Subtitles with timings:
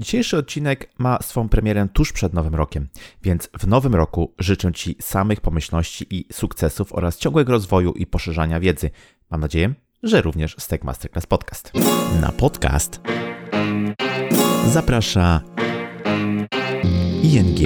[0.00, 2.88] Dzisiejszy odcinek ma swą premierę tuż przed Nowym Rokiem,
[3.22, 8.60] więc w Nowym Roku życzę Ci samych pomyślności i sukcesów oraz ciągłego rozwoju i poszerzania
[8.60, 8.90] wiedzy.
[9.30, 11.72] Mam nadzieję, że również Tech Masterclass Podcast.
[12.20, 13.00] Na podcast
[14.66, 15.40] zaprasza
[17.22, 17.58] ING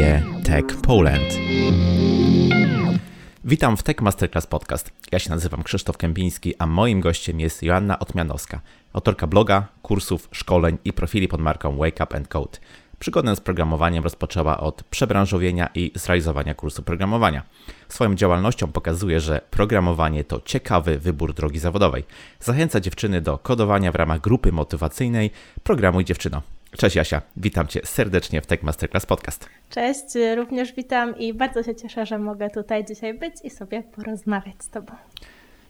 [0.45, 1.39] Tech Poland.
[3.47, 4.93] Witam w Tech Masterclass Podcast.
[5.13, 8.61] Ja się nazywam Krzysztof Kępiński, a moim gościem jest Joanna Otmianowska,
[8.93, 12.59] autorka bloga, kursów, szkoleń i profili pod marką Wake Up and Code.
[12.99, 17.43] Przygodę z programowaniem rozpoczęła od przebranżowienia i zrealizowania kursu programowania.
[17.89, 22.05] Swoją działalnością pokazuje, że programowanie to ciekawy wybór drogi zawodowej.
[22.41, 25.31] Zachęca dziewczyny do kodowania w ramach grupy motywacyjnej
[25.63, 26.43] Programuj Dziewczyno.
[26.79, 29.49] Cześć Jasia, witam Cię serdecznie w Tech Masterclass Podcast.
[29.71, 30.05] Cześć,
[30.37, 34.69] również witam i bardzo się cieszę, że mogę tutaj dzisiaj być i sobie porozmawiać z
[34.69, 34.93] Tobą.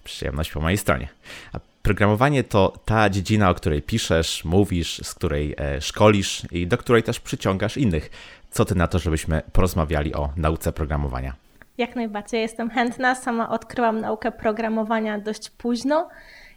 [0.05, 1.09] Przyjemność po mojej stronie.
[1.53, 6.79] A programowanie to ta dziedzina, o której piszesz, mówisz, z której e, szkolisz i do
[6.79, 8.11] której też przyciągasz innych.
[8.51, 11.35] Co Ty na to, żebyśmy porozmawiali o nauce programowania?
[11.79, 13.15] Jak najbardziej, jestem chętna.
[13.15, 16.09] Sama odkryłam naukę programowania dość późno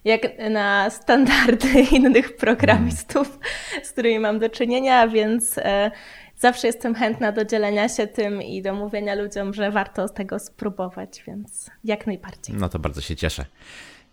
[0.05, 3.39] jak na standardy innych programistów,
[3.83, 5.91] z którymi mam do czynienia, więc e,
[6.35, 10.39] zawsze jestem chętna do dzielenia się tym i do mówienia ludziom, że warto z tego
[10.39, 12.55] spróbować, więc jak najbardziej.
[12.55, 13.45] No to bardzo się cieszę.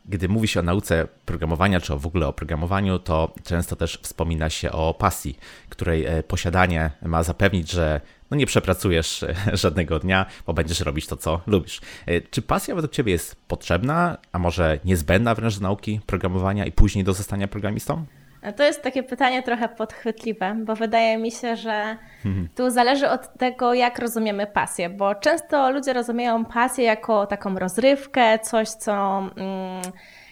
[0.09, 4.51] Gdy mówi się o nauce programowania, czy w ogóle o programowaniu, to często też wspomina
[4.51, 10.27] się o pasji, której e, posiadanie ma zapewnić, że no nie przepracujesz e, żadnego dnia,
[10.47, 11.81] bo będziesz robić to, co lubisz.
[12.07, 16.73] E, czy pasja według Ciebie jest potrzebna, a może niezbędna wręcz do nauki programowania i
[16.73, 18.05] później do zostania programistą?
[18.57, 21.97] To jest takie pytanie trochę podchwytliwe, bo wydaje mi się, że
[22.55, 28.39] tu zależy od tego, jak rozumiemy pasję, bo często ludzie rozumieją pasję jako taką rozrywkę,
[28.39, 29.19] coś, co.
[29.37, 29.83] Mm,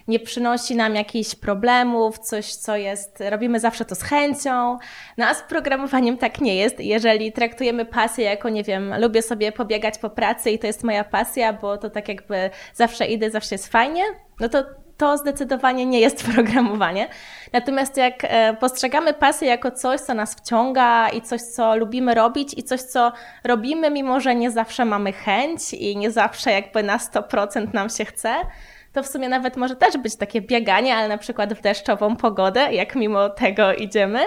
[0.09, 4.79] nie przynosi nam jakichś problemów, coś, co jest, robimy zawsze to z chęcią.
[5.19, 6.81] No a z programowaniem tak nie jest.
[6.81, 11.05] Jeżeli traktujemy pasję jako, nie wiem, lubię sobie pobiegać po pracy i to jest moja
[11.05, 14.03] pasja, bo to tak jakby zawsze idę, zawsze jest fajnie,
[14.41, 14.65] no to
[14.97, 17.09] to zdecydowanie nie jest programowanie.
[17.53, 22.59] Natomiast jak e, postrzegamy pasję jako coś, co nas wciąga i coś, co lubimy robić
[22.59, 23.13] i coś, co
[23.45, 28.05] robimy, mimo że nie zawsze mamy chęć i nie zawsze jakby na 100% nam się
[28.05, 28.35] chce,
[28.93, 32.73] to w sumie nawet może też być takie bieganie, ale na przykład w deszczową pogodę,
[32.73, 34.21] jak mimo tego idziemy,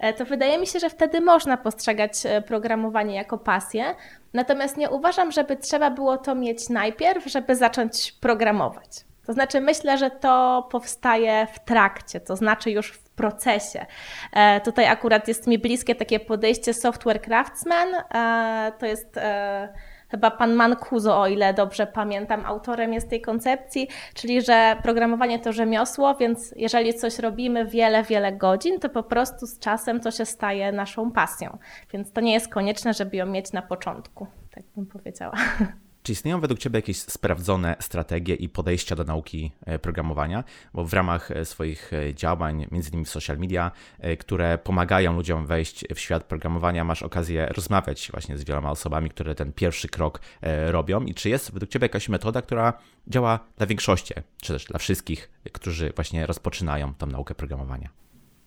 [0.00, 3.94] e, to wydaje mi się, że wtedy można postrzegać e, programowanie jako pasję.
[4.34, 9.04] Natomiast nie uważam, żeby trzeba było to mieć najpierw, żeby zacząć programować.
[9.26, 13.86] To znaczy, myślę, że to powstaje w trakcie, to znaczy już w procesie.
[14.32, 17.88] E, tutaj akurat jest mi bliskie takie podejście software craftsman.
[18.14, 19.68] E, to jest e,
[20.10, 25.52] chyba pan Mancuso, o ile dobrze pamiętam, autorem jest tej koncepcji, czyli że programowanie to
[25.52, 30.24] rzemiosło, więc jeżeli coś robimy wiele, wiele godzin, to po prostu z czasem to się
[30.24, 31.58] staje naszą pasją.
[31.92, 35.34] Więc to nie jest konieczne, żeby ją mieć na początku, tak bym powiedziała.
[36.02, 40.44] Czy istnieją według Ciebie jakieś sprawdzone strategie i podejścia do nauki e, programowania?
[40.74, 43.70] Bo w ramach e, swoich e, działań, między innymi w social media,
[44.18, 49.34] które pomagają ludziom wejść w świat programowania, masz okazję rozmawiać właśnie z wieloma osobami, które
[49.34, 50.20] ten pierwszy krok
[50.66, 51.00] robią.
[51.00, 52.72] I czy jest według Ciebie jakaś metoda, która
[53.08, 57.88] działa dla większości, czy też dla wszystkich, którzy właśnie rozpoczynają tą naukę programowania?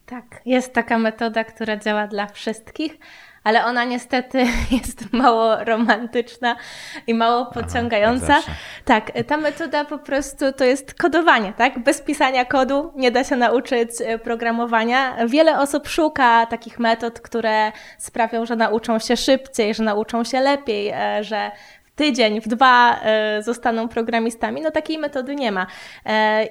[0.06, 2.98] Tak, jest taka metoda, która działa dla wszystkich,
[3.44, 4.46] ale ona niestety
[4.78, 6.56] jest mało romantyczna
[7.08, 8.36] i mało pociągająca.
[8.38, 8.52] Aha,
[8.86, 11.80] tak, ta metoda po prostu to jest kodowanie, tak?
[11.80, 15.28] Bez pisania kodu nie da się nauczyć e, programowania.
[15.28, 20.90] Wiele osób szuka takich metod, które sprawią, że nauczą się szybciej, że nauczą się lepiej,
[20.90, 21.52] e, że
[21.96, 25.68] tydzień, w dwa e, zostaną programistami, no takiej metody nie ma.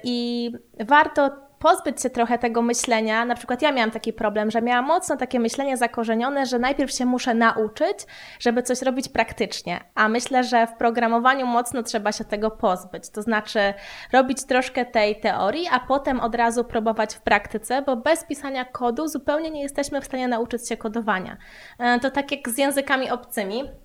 [0.04, 1.30] I warto
[1.62, 3.24] pozbyć się trochę tego myślenia.
[3.24, 7.06] Na przykład ja miałam taki problem, że miałam mocno takie myślenie zakorzenione, że najpierw się
[7.06, 7.98] muszę nauczyć,
[8.40, 9.80] żeby coś robić praktycznie.
[9.94, 13.10] A myślę, że w programowaniu mocno trzeba się tego pozbyć.
[13.10, 13.74] To znaczy
[14.12, 19.08] robić troszkę tej teorii, a potem od razu próbować w praktyce, bo bez pisania kodu
[19.08, 21.36] zupełnie nie jesteśmy w stanie nauczyć się kodowania.
[21.78, 23.81] E, to tak jak z językami obcymi.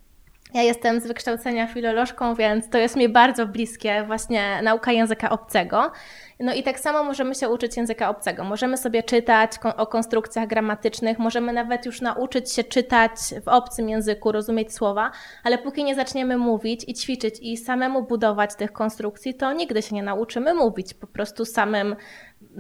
[0.54, 5.92] Ja jestem z wykształcenia filolożką, więc to jest mi bardzo bliskie właśnie nauka języka obcego.
[6.40, 8.44] No i tak samo możemy się uczyć języka obcego.
[8.44, 13.12] Możemy sobie czytać o konstrukcjach gramatycznych, możemy nawet już nauczyć się czytać
[13.46, 15.12] w obcym języku, rozumieć słowa,
[15.44, 19.96] ale póki nie zaczniemy mówić i ćwiczyć i samemu budować tych konstrukcji, to nigdy się
[19.96, 20.94] nie nauczymy mówić.
[20.94, 21.96] Po prostu samym,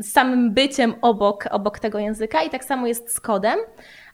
[0.01, 3.60] samym byciem obok, obok tego języka i tak samo jest z kodem.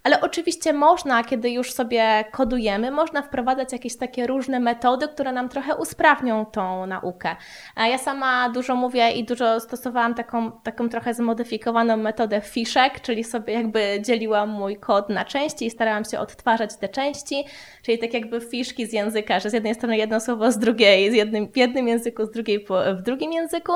[0.04, 5.50] Ale oczywiście można, kiedy już sobie kodujemy, można wprowadzać jakieś takie różne metody, które nam
[5.50, 7.36] trochę usprawnią tą naukę.
[7.78, 13.54] Ja sama dużo mówię i dużo stosowałam taką, taką trochę zmodyfikowaną metodę fiszek, czyli sobie
[13.54, 17.46] jakby dzieliłam mój kod na części i starałam się odtwarzać te części,
[17.84, 21.14] czyli tak jakby fiszki z języka, że z jednej strony jedno słowo z drugiej, z
[21.14, 22.66] jednym, w jednym języku, z drugiej
[22.98, 23.74] w drugim języku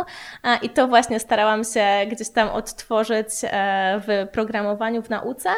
[0.61, 5.49] i to właśnie starałam się gdzieś tam odtworzyć e, w programowaniu, w nauce.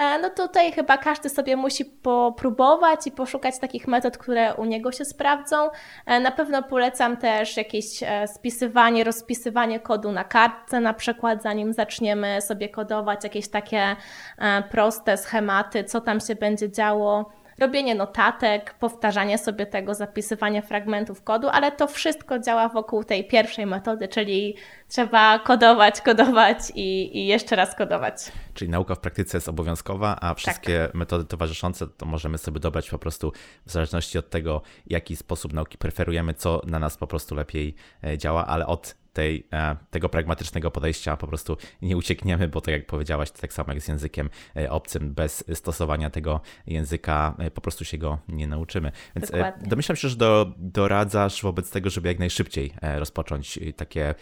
[0.00, 4.92] E, no tutaj chyba każdy sobie musi popróbować i poszukać takich metod, które u niego
[4.92, 5.70] się sprawdzą.
[6.06, 7.84] E, na pewno polecam też jakieś
[8.26, 13.96] spisywanie, rozpisywanie kodu na kartce, na przykład, zanim zaczniemy sobie kodować jakieś takie
[14.70, 17.30] proste schematy, co tam się będzie działo
[17.60, 23.66] robienie notatek, powtarzanie sobie tego, zapisywanie fragmentów kodu, ale to wszystko działa wokół tej pierwszej
[23.66, 24.56] metody, czyli
[24.88, 28.14] trzeba kodować, kodować i, i jeszcze raz kodować.
[28.60, 30.94] Czyli nauka w praktyce jest obowiązkowa, a wszystkie tak.
[30.94, 33.32] metody towarzyszące to możemy sobie dobrać po prostu
[33.66, 37.74] w zależności od tego, jaki sposób nauki preferujemy, co na nas po prostu lepiej
[38.04, 42.70] e, działa, ale od tej, e, tego pragmatycznego podejścia po prostu nie uciekniemy, bo to
[42.70, 47.60] jak powiedziałaś, to tak samo jak z językiem e, obcym, bez stosowania tego języka po
[47.60, 48.92] prostu się go nie nauczymy.
[49.16, 49.68] Więc Dokładnie.
[49.68, 54.14] domyślam się, że do, doradzasz wobec tego, żeby jak najszybciej rozpocząć takie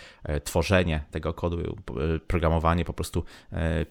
[0.44, 1.76] tworzenie tego kodu,
[2.26, 3.24] programowanie, po prostu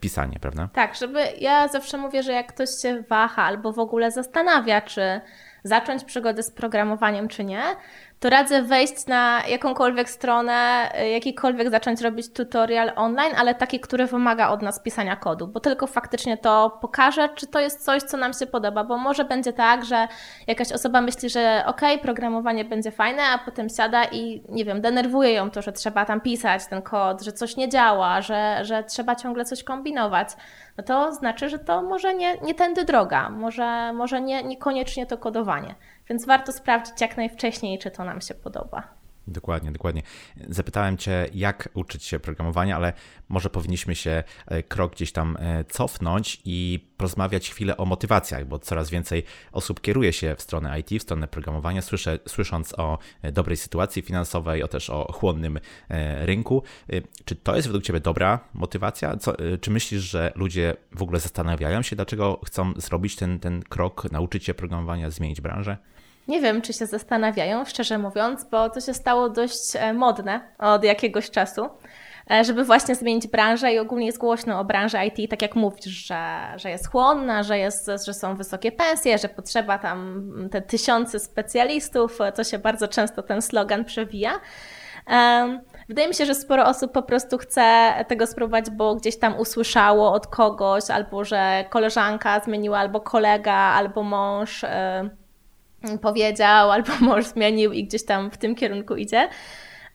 [0.00, 0.68] pisanie, prawda?
[0.72, 5.20] Tak, żeby ja zawsze mówię, że jak ktoś się waha albo w ogóle zastanawia, czy
[5.64, 7.62] zacząć przygodę z programowaniem, czy nie,
[8.20, 14.06] to radzę wejść na jakąkolwiek stronę, y, jakikolwiek zacząć robić tutorial online, ale taki, który
[14.06, 18.16] wymaga od nas pisania kodu, bo tylko faktycznie to pokaże, czy to jest coś, co
[18.16, 20.08] nam się podoba, bo może będzie tak, że
[20.46, 25.32] jakaś osoba myśli, że ok, programowanie będzie fajne, a potem siada i nie wiem, denerwuje
[25.32, 29.16] ją to, że trzeba tam pisać ten kod, że coś nie działa, że, że trzeba
[29.16, 30.28] ciągle coś kombinować.
[30.76, 35.18] No to znaczy, że to może nie, nie tędy droga, może, może nie, niekoniecznie to
[35.18, 35.74] kodowanie.
[36.10, 38.98] Więc warto sprawdzić jak najwcześniej, czy to nam się podoba.
[39.28, 40.02] Dokładnie, dokładnie.
[40.48, 42.92] Zapytałem Cię, jak uczyć się programowania, ale
[43.28, 48.58] może powinniśmy się e, krok gdzieś tam e, cofnąć i porozmawiać chwilę o motywacjach, bo
[48.58, 53.32] coraz więcej osób kieruje się w stronę IT, w stronę programowania, słyszę, słysząc o e,
[53.32, 55.58] dobrej sytuacji finansowej, o też o chłonnym
[56.20, 56.62] rynku.
[57.24, 59.16] Czy to jest według Ciebie dobra motywacja?
[59.16, 64.12] Co, czy myślisz, że ludzie w ogóle zastanawiają się, dlaczego chcą zrobić ten, ten krok,
[64.12, 65.76] nauczyć się programowania, zmienić branżę?
[66.28, 70.84] Nie wiem, czy się zastanawiają, szczerze mówiąc, bo to się stało dość e, modne od
[70.84, 71.68] jakiegoś czasu,
[72.30, 76.06] e, żeby właśnie zmienić branżę i ogólnie jest głośno o branży IT, tak jak mówisz,
[76.06, 81.18] że, że jest chłonna, że, jest, że są wysokie pensje, że potrzeba tam te tysiące
[81.18, 84.40] specjalistów, to się bardzo często ten slogan przewija.
[85.88, 90.12] Wydaje mi się, że sporo osób po prostu chce tego spróbować, bo gdzieś tam usłyszało
[90.12, 95.10] od kogoś, albo że koleżanka zmieniła, albo kolega, albo mąż e,
[96.02, 99.28] powiedział, albo mąż zmienił i gdzieś tam w tym kierunku idzie.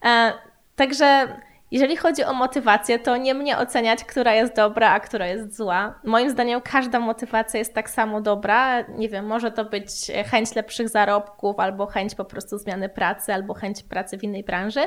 [0.04, 0.32] E,
[0.76, 1.36] także
[1.74, 6.00] jeżeli chodzi o motywację, to nie mnie oceniać, która jest dobra, a która jest zła.
[6.04, 8.82] Moim zdaniem każda motywacja jest tak samo dobra.
[8.82, 9.90] Nie wiem, może to być
[10.30, 14.80] chęć lepszych zarobków, albo chęć po prostu zmiany pracy, albo chęć pracy w innej branży.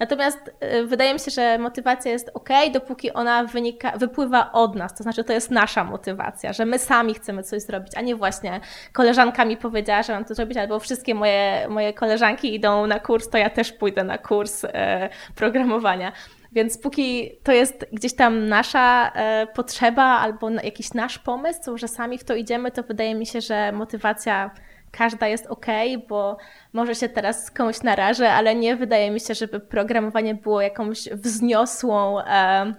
[0.00, 0.38] Natomiast
[0.78, 5.02] y, wydaje mi się, że motywacja jest ok, dopóki ona wynika, wypływa od nas, to
[5.02, 8.60] znaczy to jest nasza motywacja, że my sami chcemy coś zrobić, a nie właśnie
[8.92, 13.28] koleżanka mi powiedziała, że mam to zrobić, albo wszystkie moje, moje koleżanki idą na kurs,
[13.28, 16.12] to ja też pójdę na kurs e, programowania.
[16.56, 22.18] Więc póki to jest gdzieś tam nasza e, potrzeba albo jakiś nasz pomysł, że sami
[22.18, 24.50] w to idziemy, to wydaje mi się, że motywacja
[24.90, 25.66] każda jest ok,
[26.08, 26.36] bo
[26.72, 32.20] może się teraz komuś narażę, ale nie wydaje mi się, żeby programowanie było jakąś wzniosłą
[32.20, 32.74] e,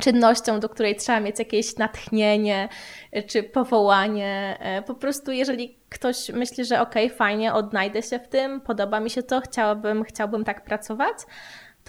[0.00, 2.68] czynnością, do której trzeba mieć jakieś natchnienie
[3.26, 4.56] czy powołanie.
[4.60, 9.10] E, po prostu, jeżeli ktoś myśli, że ok, fajnie, odnajdę się w tym, podoba mi
[9.10, 11.16] się to, chciałabym, chciałbym tak pracować,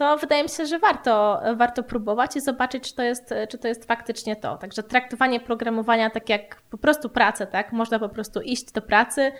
[0.01, 3.67] to wydaje mi się, że warto, warto próbować i zobaczyć, czy to, jest, czy to
[3.67, 4.57] jest faktycznie to.
[4.57, 7.71] Także traktowanie programowania tak jak po prostu pracę, tak?
[7.71, 9.31] Można po prostu iść do pracy,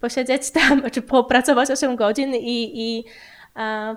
[0.00, 3.04] posiedzieć tam, czy popracować 8 godzin i, i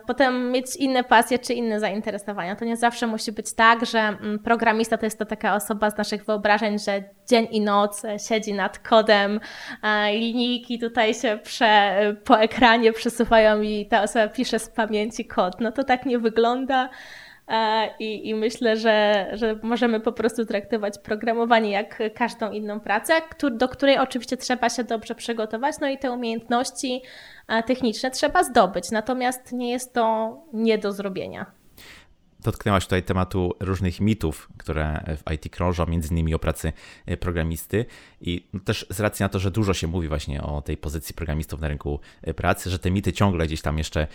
[0.08, 2.56] potem mieć inne pasje czy inne zainteresowania.
[2.56, 5.98] To nie zawsze musi być tak, że mm, programista to jest to taka osoba z
[5.98, 9.40] naszych wyobrażeń, że dzień i noc siedzi nad kodem,
[10.12, 15.62] linijki tutaj się prze, po ekranie przesuwają i ta osoba pisze z pamięci kod.
[15.62, 16.90] No to tak nie wygląda.
[18.00, 23.14] I, I, myślę, że, że możemy po prostu traktować programowanie jak każdą inną pracę,
[23.52, 27.02] do której oczywiście trzeba się dobrze przygotować, no i te umiejętności
[27.68, 31.46] techniczne trzeba zdobyć, natomiast nie jest to nie do zrobienia.
[32.40, 36.74] dotknęłaś tutaj tematu różnych mitów, które w IT krążą, między innymi o pracy
[37.20, 37.86] programisty
[38.22, 41.62] i też z racji na to, że dużo się mówi właśnie o tej pozycji programistów
[41.62, 42.00] na rynku
[42.36, 44.08] pracy, że te mity ciągle gdzieś tam jeszcze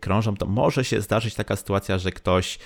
[0.00, 2.58] krążą, to może się zdarzyć taka sytuacja, że ktoś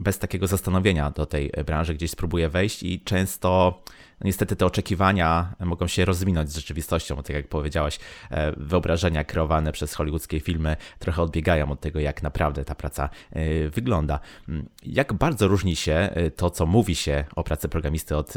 [0.00, 3.82] bez takiego zastanowienia do tej branży gdzieś spróbuje wejść i często
[4.22, 7.98] no niestety te oczekiwania mogą się rozwinąć z rzeczywistością, tak jak powiedziałaś,
[8.30, 13.68] e, wyobrażenia kreowane przez hollywoodzkie filmy trochę odbiegają od tego, jak naprawdę ta praca e,
[13.68, 14.20] wygląda.
[14.48, 18.34] Mm, jak bardzo różni się e, to, co mówi się o pracy programisty od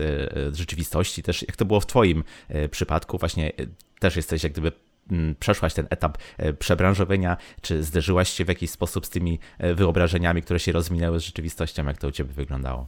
[0.52, 2.24] rzeczywistości, też jak to było w Twoim
[2.72, 3.52] przypadku, właśnie
[4.00, 4.72] też jesteś jak gdyby
[5.40, 10.42] przeszłaś ten etap e, przebranżowienia, czy zderzyłaś się w jakiś sposób z tymi e, wyobrażeniami,
[10.42, 12.88] które się rozminęły z rzeczywistością, jak to u Ciebie wyglądało?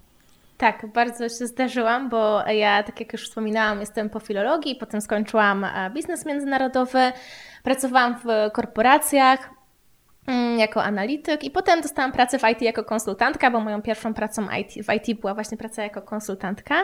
[0.58, 5.64] Tak, bardzo się zdarzyłam, bo ja, tak jak już wspominałam, jestem po filologii, potem skończyłam
[5.64, 7.12] e, biznes międzynarodowy,
[7.64, 9.50] pracowałam w korporacjach,
[10.28, 14.48] mm, jako analityk i potem dostałam pracę w IT jako konsultantka, bo moją pierwszą pracą
[14.60, 16.76] IT, w IT była właśnie praca jako konsultantka.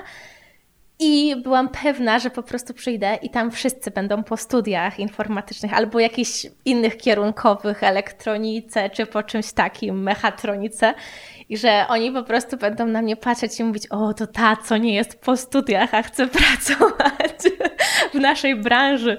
[1.06, 6.00] I byłam pewna, że po prostu przyjdę i tam wszyscy będą po studiach informatycznych albo
[6.00, 10.94] jakichś innych kierunkowych, elektronice czy po czymś takim, mechatronice.
[11.50, 14.78] I że oni po prostu będą na mnie patrzeć i mówić: O, to ta, co
[14.78, 17.38] nie jest po studiach, a chce pracować
[18.14, 19.18] w naszej branży.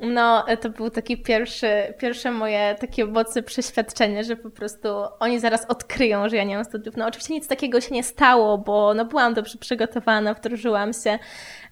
[0.00, 4.88] No, to był taki pierwszy, pierwsze moje takie mocne przeświadczenie, że po prostu
[5.20, 6.96] oni zaraz odkryją, że ja nie mam studiów.
[6.96, 11.18] No oczywiście nic takiego się nie stało, bo no, byłam dobrze przygotowana, wdrożyłam się.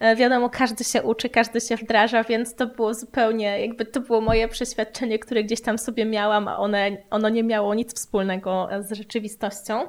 [0.00, 4.21] E, wiadomo, każdy się uczy, każdy się wdraża, więc to było zupełnie, jakby to było
[4.21, 8.93] moje przeświadczenie, które gdzieś tam sobie miałam, a one, ono nie miało nic wspólnego z
[8.93, 9.88] rzeczywistością.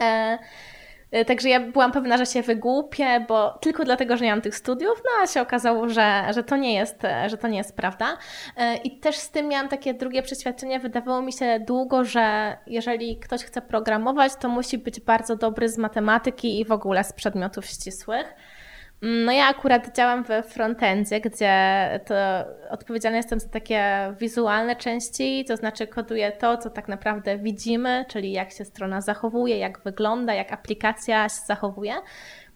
[0.00, 0.38] E
[1.26, 5.02] także ja byłam pewna, że się wygłupię, bo tylko dlatego, że nie mam tych studiów,
[5.04, 8.16] no a się okazało, że, że, to, nie jest, e, że to nie jest prawda.
[8.56, 13.16] E, I też z tym miałam takie drugie przeświadczenie, wydawało mi się długo, że jeżeli
[13.16, 17.66] ktoś chce programować, to musi być bardzo dobry z matematyki i w ogóle z przedmiotów
[17.66, 18.34] ścisłych.
[19.02, 21.54] No ja akurat działam w frontendzie, gdzie
[22.06, 22.14] to
[22.70, 28.32] odpowiedzialna jestem za takie wizualne części, to znaczy koduję to, co tak naprawdę widzimy, czyli
[28.32, 31.94] jak się strona zachowuje, jak wygląda, jak aplikacja się zachowuje.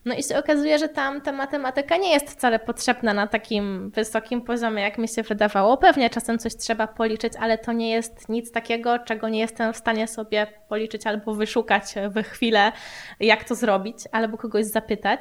[0.06, 4.42] No i się okazuje, że tam ta matematyka nie jest wcale potrzebna na takim wysokim
[4.42, 5.76] poziomie, jak mi się wydawało.
[5.76, 9.76] Pewnie czasem coś trzeba policzyć, ale to nie jest nic takiego, czego nie jestem w
[9.76, 12.72] stanie sobie policzyć albo wyszukać w chwilę,
[13.20, 15.20] jak to zrobić, albo kogoś zapytać.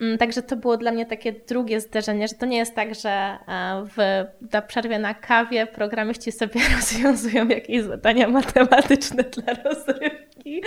[0.00, 3.10] Mm, także to było dla mnie takie drugie zderzenie, że to nie jest tak, że
[3.10, 3.38] e,
[3.96, 10.62] w, na przerwie na kawie programiści sobie rozwiązują jakieś zadania matematyczne dla rozrywki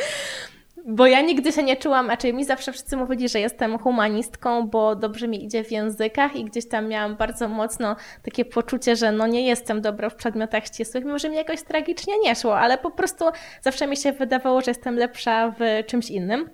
[0.87, 4.95] bo ja nigdy się nie czułam, raczej mi zawsze wszyscy mówili, że jestem humanistką, bo
[4.95, 9.27] dobrze mi idzie w językach i gdzieś tam miałam bardzo mocno takie poczucie, że no
[9.27, 12.91] nie jestem dobra w przedmiotach ścisłych, mimo że mi jakoś tragicznie nie szło, ale po
[12.91, 13.25] prostu
[13.61, 16.49] zawsze mi się wydawało, że jestem lepsza w czymś innym.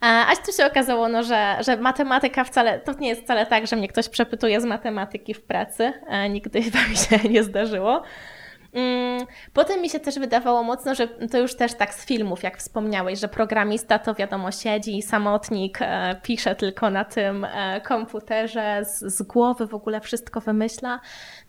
[0.00, 3.76] A tu się okazało, no, że, że matematyka wcale, to nie jest wcale tak, że
[3.76, 5.92] mnie ktoś przepytuje z matematyki w pracy.
[6.30, 8.02] Nigdy chyba mi się nie zdarzyło.
[8.78, 12.58] Mm, potem mi się też wydawało mocno, że to już też tak z filmów, jak
[12.58, 18.98] wspomniałeś, że programista to wiadomo siedzi, samotnik, e, pisze tylko na tym e, komputerze, z,
[19.00, 21.00] z, głowy w ogóle wszystko wymyśla.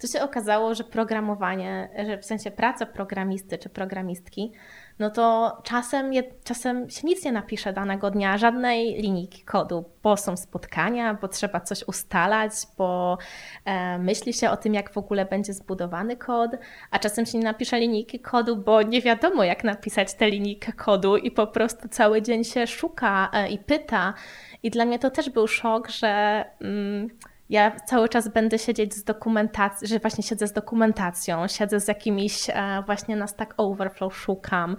[0.01, 4.53] To się okazało, że programowanie, że w sensie praca programisty czy programistki
[4.99, 6.11] no to czasem,
[6.43, 11.59] czasem się nic nie napisze danego dnia, żadnej linijki kodu, bo są spotkania, bo trzeba
[11.59, 13.17] coś ustalać, bo
[13.65, 16.51] e, myśli się o tym, jak w ogóle będzie zbudowany kod,
[16.91, 21.17] a czasem się nie napisze linijki kodu, bo nie wiadomo, jak napisać tę linijkę kodu
[21.17, 24.13] i po prostu cały dzień się szuka e, i pyta.
[24.63, 26.45] I dla mnie to też był szok, że.
[26.61, 27.09] Mm,
[27.49, 32.49] ja cały czas będę siedzieć z dokumentacją, że właśnie siedzę z dokumentacją, siedzę z jakimiś
[32.49, 34.77] e, właśnie na Stack Overflow szukam,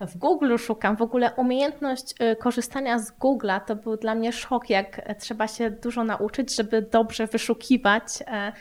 [0.00, 0.96] w Google szukam.
[0.96, 5.70] W ogóle umiejętność e, korzystania z Google'a to był dla mnie szok, jak trzeba się
[5.70, 8.52] dużo nauczyć, żeby dobrze wyszukiwać e,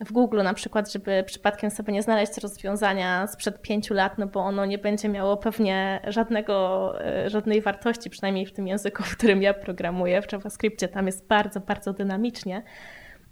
[0.00, 4.40] w Google na przykład, żeby przypadkiem sobie nie znaleźć rozwiązania sprzed pięciu lat, no bo
[4.40, 6.94] ono nie będzie miało pewnie żadnego,
[7.26, 10.88] żadnej wartości, przynajmniej w tym języku, w którym ja programuję, w JavaScriptie.
[10.88, 12.62] Tam jest bardzo, bardzo dynamicznie.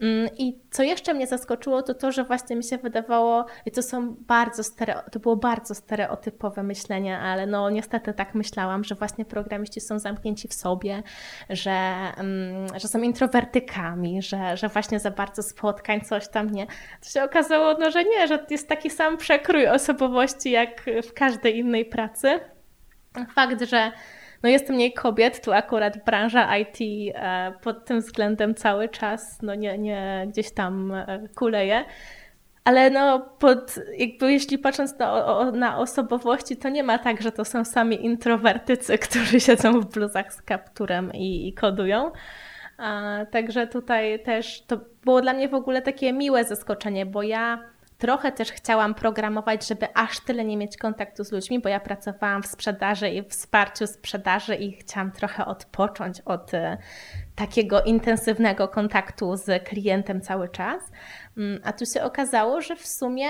[0.00, 3.82] Mm, I co jeszcze mnie zaskoczyło, to to, że właśnie mi się wydawało, i to
[3.82, 9.24] są bardzo stereo, to było bardzo stereotypowe myślenie, ale no niestety tak myślałam, że właśnie
[9.24, 11.02] programiści są zamknięci w sobie,
[11.50, 16.66] że, um, że są introwertykami, że, że właśnie za bardzo spotkań coś tam nie.
[17.02, 21.58] To się okazało, no, że nie, że jest taki sam przekrój osobowości jak w każdej
[21.58, 22.40] innej pracy.
[23.34, 23.92] Fakt, że
[24.42, 26.78] no jest mniej kobiet, tu akurat branża IT
[27.14, 31.84] e, pod tym względem cały czas no nie, nie gdzieś tam e, kuleje.
[32.64, 37.44] ale no pod, jakby jeśli patrząc na, na osobowości, to nie ma tak, że to
[37.44, 42.12] są sami introwertycy, którzy siedzą w bluzach z kapturem i, i kodują.
[42.78, 47.75] A, także tutaj też to było dla mnie w ogóle takie miłe zaskoczenie, bo ja
[47.98, 52.42] trochę też chciałam programować, żeby aż tyle nie mieć kontaktu z ludźmi, bo ja pracowałam
[52.42, 56.78] w sprzedaży i w wsparciu sprzedaży i chciałam trochę odpocząć od e,
[57.36, 60.82] takiego intensywnego kontaktu z klientem cały czas.
[61.36, 63.28] Mm, a tu się okazało, że w sumie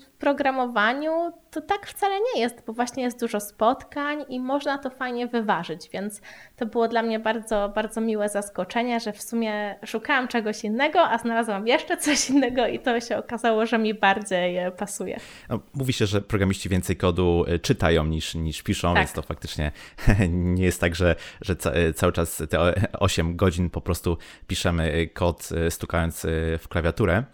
[0.00, 4.90] w programowaniu to tak wcale nie jest, bo właśnie jest dużo spotkań i można to
[4.90, 6.20] fajnie wyważyć, więc
[6.56, 11.18] to było dla mnie bardzo, bardzo miłe zaskoczenie, że w sumie szukałam czegoś innego, a
[11.18, 15.20] znalazłam jeszcze coś innego i to się okazało, że mi bardziej pasuje.
[15.48, 19.02] No, mówi się, że programiści więcej kodu y, czytają niż, niż piszą, tak.
[19.02, 19.72] więc to faktycznie
[20.28, 21.56] nie jest tak, że, że
[21.94, 22.74] cały czas te
[23.06, 26.26] 8 godzin po prostu piszemy y, kod y, stukając
[26.58, 27.24] w klawiaturę.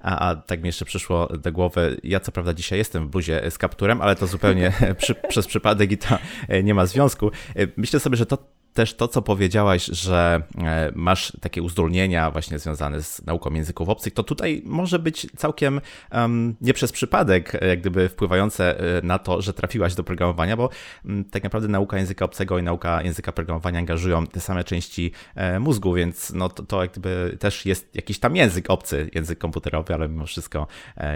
[0.00, 3.50] A, a tak mi jeszcze przyszło do głowy, ja co prawda dzisiaj jestem w bluzie
[3.50, 6.18] z kapturem, ale to zupełnie przy, przez przypadek i to
[6.62, 7.30] nie ma związku.
[7.76, 8.38] Myślę sobie, że to
[8.74, 14.14] też to, co powiedziałaś, że e, masz takie uzdolnienia właśnie związane z nauką języków obcych,
[14.14, 15.80] to tutaj może być całkiem
[16.60, 20.70] nie przez przypadek, e, jak gdyby wpływające e, na to, że trafiłaś do programowania, bo
[21.30, 25.12] tak naprawdę nauka języka obcego i nauka języka programowania angażują te same części
[25.60, 29.94] mózgu, więc no to, to jak gdyby też jest jakiś tam język obcy, język komputerowy,
[29.94, 30.66] ale mimo wszystko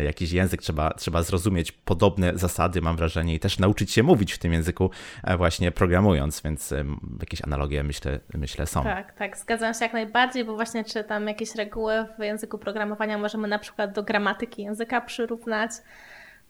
[0.04, 1.72] jakiś język trzeba, trzeba zrozumieć.
[1.72, 4.90] Podobne zasady, mam wrażenie, i też nauczyć się mówić w tym języku
[5.36, 6.74] właśnie programując, więc
[7.20, 8.82] jakieś analogie myślę, myślę są.
[8.82, 13.18] Tak, tak, zgadzam się jak najbardziej, bo właśnie czy tam jakieś reguły w języku programowania
[13.18, 15.70] możemy na przykład do gramatyki języka przyrównać,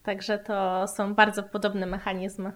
[0.02, 2.52] także to są bardzo podobne mechanizmy.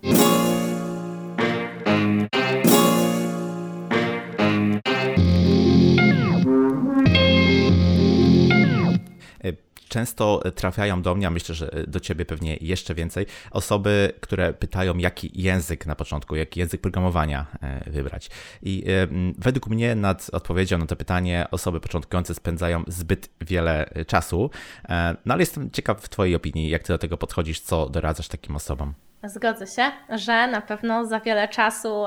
[9.89, 14.99] Często trafiają do mnie, a myślę, że do ciebie pewnie jeszcze więcej, osoby, które pytają,
[14.99, 18.31] jaki język na początku, jaki język programowania e, wybrać.
[18.63, 24.51] I e, według mnie nad odpowiedzią na to pytanie osoby początkujące spędzają zbyt wiele czasu.
[24.89, 28.29] E, no ale jestem ciekaw w Twojej opinii, jak Ty do tego podchodzisz, co doradzasz
[28.29, 28.95] takim osobom.
[29.25, 29.83] Zgodzę się,
[30.19, 32.07] że na pewno za wiele czasu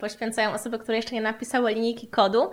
[0.00, 2.50] poświęcają osoby, które jeszcze nie napisały linijki kodu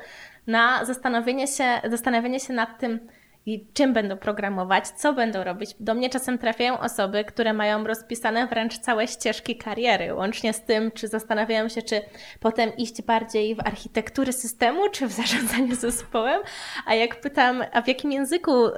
[0.47, 2.99] na zastanowienie się, zastanowienie się nad tym,
[3.45, 5.69] i czym będą programować, co będą robić.
[5.79, 10.91] Do mnie czasem trafiają osoby, które mają rozpisane wręcz całe ścieżki kariery, łącznie z tym,
[10.91, 12.01] czy zastanawiają się, czy
[12.39, 16.41] potem iść bardziej w architekturę systemu, czy w zarządzanie zespołem.
[16.85, 18.71] A jak pytam, a w jakim języku y,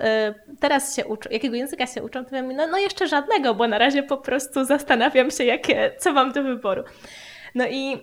[0.60, 3.78] teraz się uczą, jakiego języka się uczą, to mówię, no, no jeszcze żadnego, bo na
[3.78, 6.84] razie po prostu zastanawiam się, jakie, co mam do wyboru.
[7.56, 7.98] No i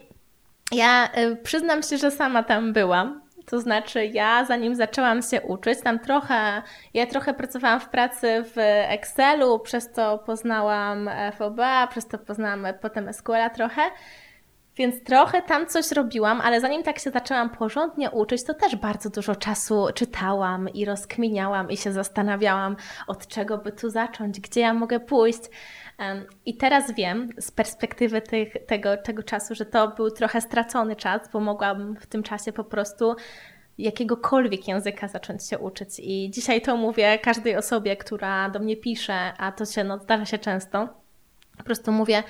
[0.73, 5.81] ja y, przyznam się, że sama tam byłam to znaczy, ja zanim zaczęłam się uczyć,
[5.81, 6.63] tam trochę,
[6.95, 8.55] ja trochę pracowałam w pracy w
[8.89, 13.83] Excelu, przez to poznałam FOBA, przez to poznałam potem SQL-a trochę.
[14.77, 19.11] Więc trochę tam coś robiłam, ale zanim tak się zaczęłam porządnie uczyć, to też bardzo
[19.11, 22.77] dużo czasu czytałam i rozkminiałam i się zastanawiałam,
[23.07, 25.41] od czego by tu zacząć, gdzie ja mogę pójść.
[26.47, 31.29] I teraz wiem z perspektywy tych, tego, tego czasu, że to był trochę stracony czas,
[31.33, 33.17] bo mogłam w tym czasie po prostu
[33.79, 35.89] jakiegokolwiek języka zacząć się uczyć.
[35.99, 40.25] I dzisiaj to mówię każdej osobie, która do mnie pisze, a to się no, zdarza
[40.25, 40.89] się często.
[41.59, 42.23] Po prostu mówię,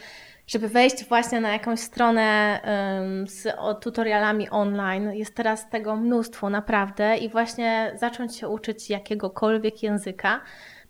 [0.46, 5.12] żeby wejść właśnie na jakąś stronę um, z o, tutorialami online.
[5.12, 10.40] Jest teraz tego mnóstwo naprawdę i właśnie zacząć się uczyć jakiegokolwiek języka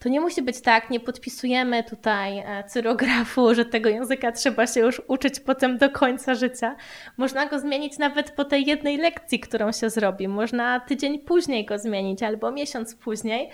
[0.04, 4.80] to nie musi być tak, nie podpisujemy tutaj e, cyrografu, że tego języka trzeba się
[4.80, 6.76] już uczyć potem do końca życia.
[7.16, 10.28] Można go zmienić nawet po tej jednej lekcji, którą się zrobi.
[10.28, 13.50] Można tydzień później go zmienić albo miesiąc później.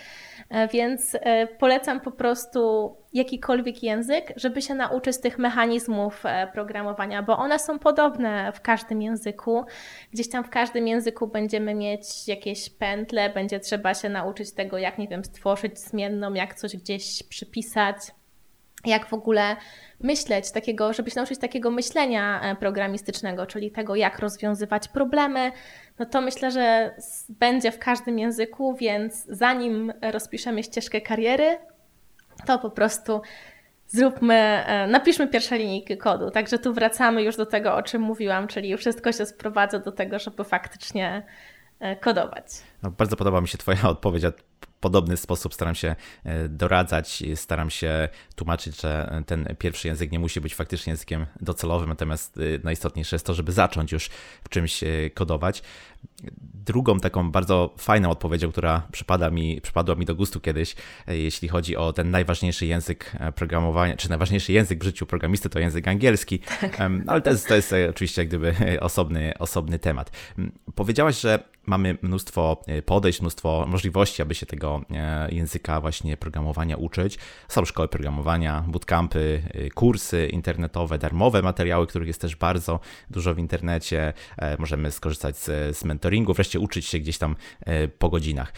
[0.48, 7.22] E, więc e, polecam po prostu jakikolwiek język, żeby się nauczyć tych mechanizmów e, programowania,
[7.22, 9.64] bo one są podobne w każdym języku.
[10.12, 14.98] Gdzieś tam w każdym języku będziemy mieć jakieś pętle, będzie trzeba się nauczyć tego, jak,
[14.98, 17.96] nie wiem, stworzyć zmienną, jak coś gdzieś przypisać,
[18.86, 19.56] jak w ogóle
[20.00, 25.52] myśleć, takiego, żeby się nauczyć takiego myślenia programistycznego, czyli tego, jak rozwiązywać problemy,
[25.98, 26.94] no to myślę, że
[27.28, 31.58] będzie w każdym języku, więc zanim rozpiszemy ścieżkę kariery,
[32.46, 33.22] to po prostu
[33.86, 36.30] zróbmy, e, napiszmy pierwsze linijki kodu.
[36.30, 40.18] Także tu wracamy już do tego, o czym mówiłam, czyli wszystko się sprowadza do tego,
[40.18, 41.22] żeby faktycznie
[41.80, 42.46] e, kodować.
[42.82, 44.24] No, bardzo podoba mi się Twoja odpowiedź
[44.80, 50.40] podobny sposób staram się e, doradzać, staram się tłumaczyć, że ten pierwszy język nie musi
[50.40, 54.10] być faktycznie językiem docelowym, natomiast e, najistotniejsze jest to, żeby zacząć już
[54.44, 55.62] w czymś e, kodować.
[56.54, 60.74] Drugą taką bardzo fajną odpowiedzią, która przypada mi, przypadła mi do gustu kiedyś,
[61.06, 65.88] jeśli chodzi o ten najważniejszy język programowania, czy najważniejszy język w życiu programisty, to język
[65.88, 66.78] angielski, tak.
[67.06, 70.10] ale to jest, to jest oczywiście jak gdyby osobny, osobny temat.
[70.74, 76.76] Powiedziałaś, że mamy mnóstwo e, podejść, mnóstwo możliwości, aby się tego e, języka właśnie programowania
[76.76, 77.18] uczyć.
[77.48, 83.38] Są szkoły programowania, bootcampy, e, kursy internetowe, darmowe materiały, których jest też bardzo dużo w
[83.38, 84.12] internecie.
[84.58, 87.36] Możemy skorzystać z, z mentoringu, wreszcie uczyć się gdzieś tam
[87.98, 88.52] po godzinach.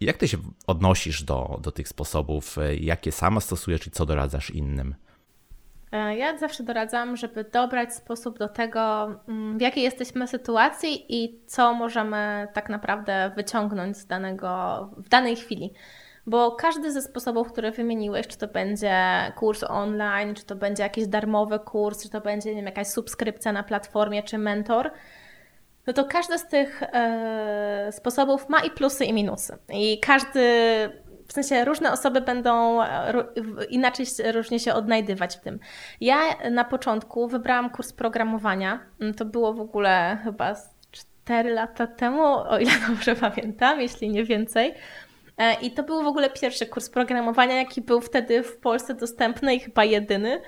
[0.00, 2.56] Jak ty się odnosisz do, do tych sposobów?
[2.80, 4.94] Jakie sama stosujesz i co doradzasz innym?
[5.92, 11.40] E, ja zawsze doradzam, żeby dobrać sposób do tego, mm, w jakiej jesteśmy sytuacji i
[11.46, 15.72] co możemy tak naprawdę wyciągnąć z danego, w danej chwili.
[16.26, 18.96] Bo każdy ze sposobów, które wymieniłeś, czy to będzie
[19.36, 23.52] kurs online, czy to będzie jakiś darmowy kurs, czy to będzie nie wiem, jakaś subskrypcja
[23.52, 24.90] na platformie, czy mentor,
[25.86, 29.58] no to każdy z tych e, sposobów ma i plusy, i minusy.
[29.72, 30.42] I każdy
[31.32, 33.14] w sensie różne osoby będą e,
[33.70, 35.58] inaczej różnie się odnajdywać w tym.
[36.00, 36.18] Ja
[36.50, 38.80] na początku wybrałam kurs programowania.
[39.00, 40.54] Mm, to było w ogóle chyba
[40.90, 44.74] 4 lata temu, o ile dobrze pamiętam, jeśli nie więcej.
[45.38, 49.54] E, I to był w ogóle pierwszy kurs programowania, jaki był wtedy w Polsce dostępny
[49.54, 50.42] i chyba jedyny.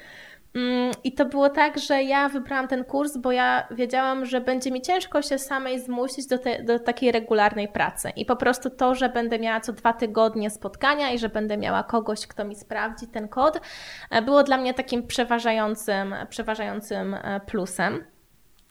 [0.54, 4.70] Mm, I to było tak, że ja wybrałam ten kurs, bo ja wiedziałam, że będzie
[4.70, 8.10] mi ciężko się samej zmusić do, te, do takiej regularnej pracy.
[8.16, 11.82] I po prostu to, że będę miała co dwa tygodnie spotkania i że będę miała
[11.82, 13.60] kogoś, kto mi sprawdzi ten kod,
[14.10, 18.04] e, było dla mnie takim przeważającym, przeważającym e, plusem.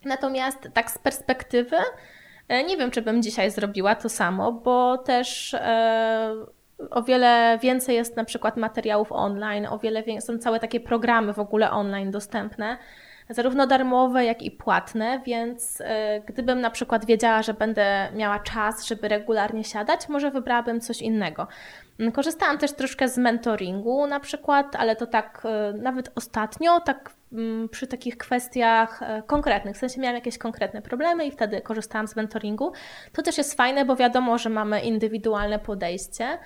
[0.06, 1.78] Natomiast tak z perspektywy,
[2.48, 5.56] e, nie wiem, czy bym dzisiaj zrobiła to samo, bo też
[6.92, 11.34] o wiele więcej jest na przykład materiałów online, o wiele więcej, są całe takie programy
[11.34, 12.78] w ogóle online dostępne,
[13.30, 15.86] zarówno darmowe, jak i płatne, więc y,
[16.26, 21.48] gdybym na przykład wiedziała, że będę miała czas, żeby regularnie siadać, może wybrałabym coś innego.
[22.00, 25.44] Mm, korzystałam też troszkę z mentoringu na przykład, ale to tak
[25.76, 30.82] y, nawet ostatnio, tak y, przy takich kwestiach y, konkretnych, w sensie miałam jakieś konkretne
[30.82, 32.72] problemy i wtedy korzystałam z mentoringu.
[33.14, 36.38] To też jest fajne, bo wiadomo, że mamy indywidualne podejście.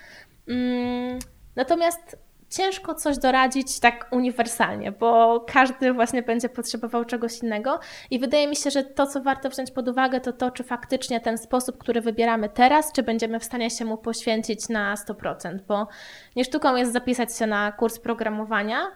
[0.48, 1.20] Mm,
[1.56, 7.80] natomiast ciężko coś doradzić tak uniwersalnie, bo każdy właśnie będzie potrzebował czegoś innego
[8.12, 11.20] i wydaje mi się, że to, co warto wziąć pod uwagę, to to, czy faktycznie
[11.20, 15.88] ten sposób, który wybieramy teraz, czy będziemy w stanie się mu poświęcić na 100%, bo
[16.36, 18.88] nie sztuką jest zapisać się na kurs programowania,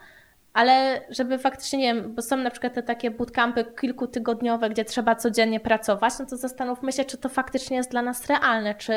[0.54, 5.16] ale żeby faktycznie, nie wiem, bo są na przykład te takie bootcampy kilkutygodniowe, gdzie trzeba
[5.16, 8.94] codziennie pracować, no to zastanówmy się, czy to faktycznie jest dla nas realne, czy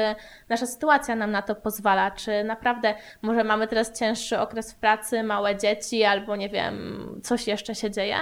[0.48, 5.22] nasza sytuacja nam na to pozwala, czy naprawdę może mamy teraz cięższy okres w pracy,
[5.22, 8.16] małe dzieci, albo nie wiem, coś jeszcze się dzieje.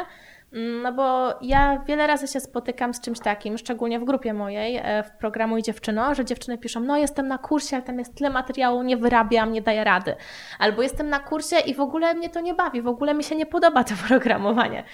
[0.52, 5.02] No bo ja wiele razy się spotykam z czymś takim, szczególnie w grupie mojej, e,
[5.02, 8.30] w programu i dziewczyno, że dziewczyny piszą, no jestem na kursie, ale tam jest tyle
[8.30, 10.14] materiału, nie wyrabiam, nie daję rady.
[10.58, 13.36] Albo jestem na kursie i w ogóle mnie to nie bawi, w ogóle mi się
[13.36, 14.84] nie podoba to programowanie.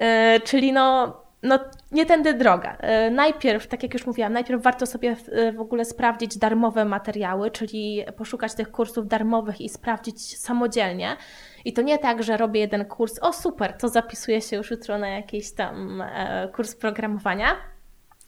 [0.00, 1.58] Yy, czyli no no
[1.92, 2.76] nie tędy droga.
[2.80, 5.16] E, najpierw, tak jak już mówiłam, najpierw warto sobie
[5.56, 11.16] w ogóle sprawdzić darmowe materiały, czyli poszukać tych kursów darmowych i sprawdzić samodzielnie.
[11.64, 14.98] I to nie tak, że robię jeden kurs, o super, to zapisuję się już jutro
[14.98, 17.56] na jakiś tam e, kurs programowania,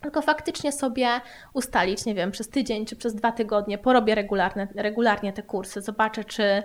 [0.02, 1.08] tylko faktycznie sobie
[1.52, 6.24] ustalić, nie wiem, przez tydzień czy przez dwa tygodnie, porobię regularne, regularnie te kursy, zobaczę,
[6.24, 6.62] czy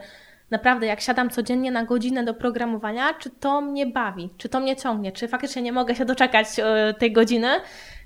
[0.50, 4.76] naprawdę jak siadam codziennie na godzinę do programowania, czy to mnie bawi, czy to mnie
[4.76, 7.48] ciągnie, czy faktycznie nie mogę się doczekać e, tej godziny,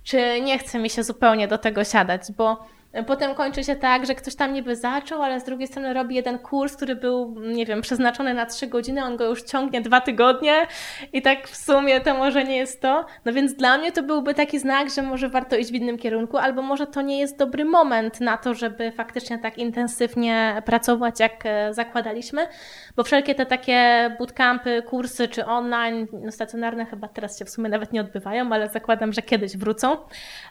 [0.04, 2.66] czy nie chce mi się zupełnie do tego siadać, bo
[3.08, 6.40] Potem kończy się tak, że ktoś tam niby zaczął, ale z drugiej strony robi jeden
[6.40, 10.68] kurs, który był, nie wiem, przeznaczony na trzy godziny, on go już ciągnie dwa tygodnie
[11.14, 13.06] i tak w sumie to może nie jest to.
[13.26, 16.38] No więc dla mnie to byłby taki znak, że może warto iść w innym kierunku,
[16.38, 21.46] albo może to nie jest dobry moment na to, żeby faktycznie tak intensywnie pracować, jak
[21.46, 22.48] e, zakładaliśmy,
[22.96, 27.70] bo wszelkie te takie bootcampy, kursy czy online, no stacjonarne chyba teraz się w sumie
[27.70, 29.98] nawet nie odbywają, ale zakładam, że kiedyś wrócą,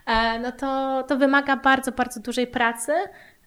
[0.07, 2.93] e, no to, to wymaga bardzo, bardzo dużej pracy.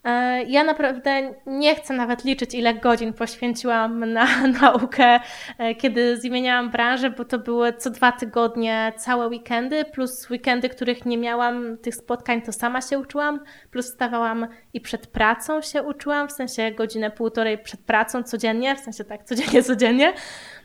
[0.03, 4.25] E, ja naprawdę nie chcę nawet liczyć, ile godzin poświęciłam na
[4.61, 5.19] naukę,
[5.57, 11.05] e, kiedy zmieniałam branżę, bo to były co dwa tygodnie całe weekendy, plus weekendy, których
[11.05, 13.39] nie miałam tych spotkań, to sama się uczyłam,
[13.71, 18.79] plus stawałam i przed pracą się uczyłam, w sensie godzinę, półtorej przed pracą codziennie, w
[18.79, 20.13] sensie tak codziennie, codziennie.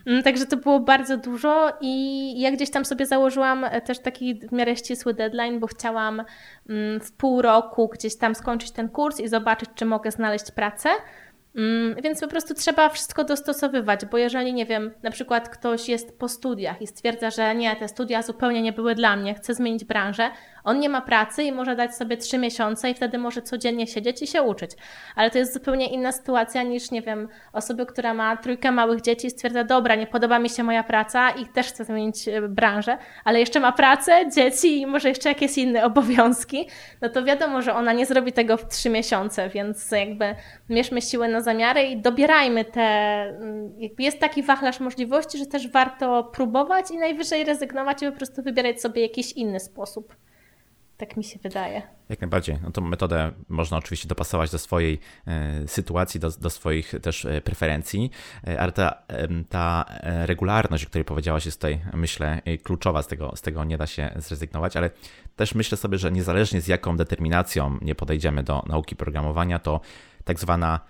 [0.07, 4.35] Mm, także to było bardzo dużo i ja gdzieś tam sobie założyłam e, też taki
[4.35, 6.23] w miarę ścisły deadline, bo chciałam
[6.69, 10.89] mm, w pół roku gdzieś tam skończyć ten kurs i zobaczyć, czy mogę znaleźć pracę.
[11.57, 16.19] Mm, więc po prostu trzeba wszystko dostosowywać, bo jeżeli, nie wiem, na przykład ktoś jest
[16.19, 19.85] po studiach i stwierdza, że nie, te studia zupełnie nie były dla mnie, chce zmienić
[19.85, 20.31] branżę,
[20.67, 24.23] on nie ma pracy i może dać sobie trzy miesiące i wtedy może codziennie siedzieć
[24.23, 24.71] i się uczyć.
[25.15, 29.27] Ale to jest zupełnie inna sytuacja niż, nie wiem, osoby, która ma trójkę małych dzieci
[29.27, 32.99] i stwierdza, dobra, nie podoba mi się moja praca i też chce zmienić e, branżę,
[33.25, 36.69] ale jeszcze ma pracę, dzieci i może jeszcze jakieś inne obowiązki,
[37.01, 40.35] no to wiadomo, że ona nie zrobi tego w trzy miesiące, więc jakby
[40.69, 45.71] mierzmy siłę na zamiary i dobierajmy te, mm, jakby jest taki wachlarz możliwości, że też
[45.71, 50.17] warto próbować i najwyżej rezygnować i po prostu wybierać sobie jakiś inny sposób.
[50.97, 51.83] Tak mi się wydaje.
[52.09, 52.59] Jak najbardziej.
[52.63, 57.41] No tą metodę można oczywiście dopasować do swojej e, sytuacji, do, do swoich też e,
[57.41, 58.11] preferencji,
[58.47, 59.03] e, ale ta,
[59.49, 63.03] ta regularność, o której powiedziałaś, jest tutaj, myślę, kluczowa.
[63.03, 64.91] Z tego, z tego nie da się zrezygnować, ale
[65.37, 69.81] też myślę sobie, że niezależnie z jaką determinacją nie podejdziemy do nauki programowania, to
[70.25, 70.81] tak zwana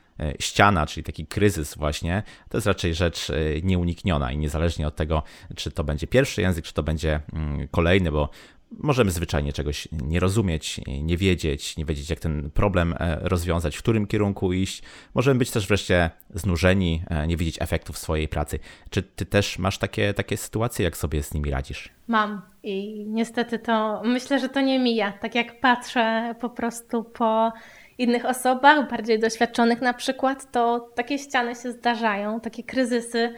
[0.40, 3.28] ściana, czyli taki kryzys właśnie, to jest raczej rzecz
[3.62, 5.22] nieunikniona i niezależnie od tego,
[5.56, 8.30] czy to będzie pierwszy język, czy to będzie mm, kolejny, bo
[8.70, 13.82] Możemy zwyczajnie czegoś nie rozumieć, nie wiedzieć, nie wiedzieć, jak ten problem e, rozwiązać, w
[13.82, 14.82] którym kierunku iść.
[15.14, 18.58] Możemy być też wreszcie znużeni, e, nie widzieć efektów swojej pracy.
[18.90, 21.90] Czy ty też masz takie, takie sytuacje, jak sobie z nimi radzisz?
[22.08, 25.12] Mam i niestety to myślę, że to nie mija.
[25.12, 27.52] Tak jak patrzę po prostu po
[27.98, 33.34] innych osobach, bardziej doświadczonych na przykład, to takie ściany się zdarzają, takie kryzysy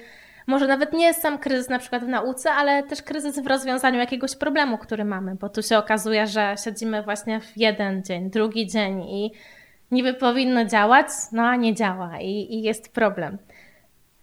[0.49, 3.99] może nawet nie jest sam kryzys na przykład w nauce, ale też kryzys w rozwiązaniu
[3.99, 8.67] jakiegoś problemu, który mamy, bo tu się okazuje, że siedzimy właśnie w jeden dzień, drugi
[8.67, 9.33] dzień i
[9.91, 13.39] niby powinno działać, no a nie działa i, i jest problem.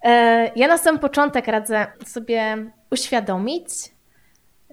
[0.04, 3.68] E, ja na sam początek radzę sobie uświadomić,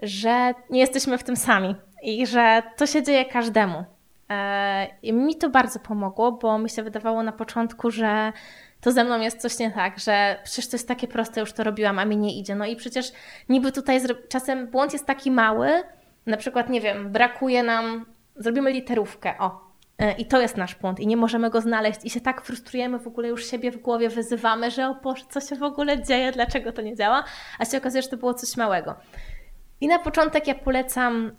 [0.03, 3.85] że nie jesteśmy w tym sami i że to się dzieje każdemu.
[4.33, 8.33] E, I mi to bardzo pomogło, bo mi się wydawało na początku, że
[8.81, 11.65] to ze mną jest coś nie tak, że przecież to jest takie proste, już to
[11.65, 12.55] robiłam, a mi nie idzie.
[12.55, 13.13] No i przecież
[13.49, 15.71] niby tutaj czasem błąd jest taki mały,
[16.27, 19.61] na przykład, nie wiem, brakuje nam, zrobimy literówkę, o,
[19.99, 22.99] e, i to jest nasz błąd i nie możemy go znaleźć i się tak frustrujemy,
[22.99, 26.33] w ogóle już siebie w głowie wyzywamy, że o Boże, co się w ogóle dzieje,
[26.33, 27.25] dlaczego to nie działa,
[27.59, 28.95] a się okazuje, że to było coś małego.
[29.81, 31.33] I na początek ja polecam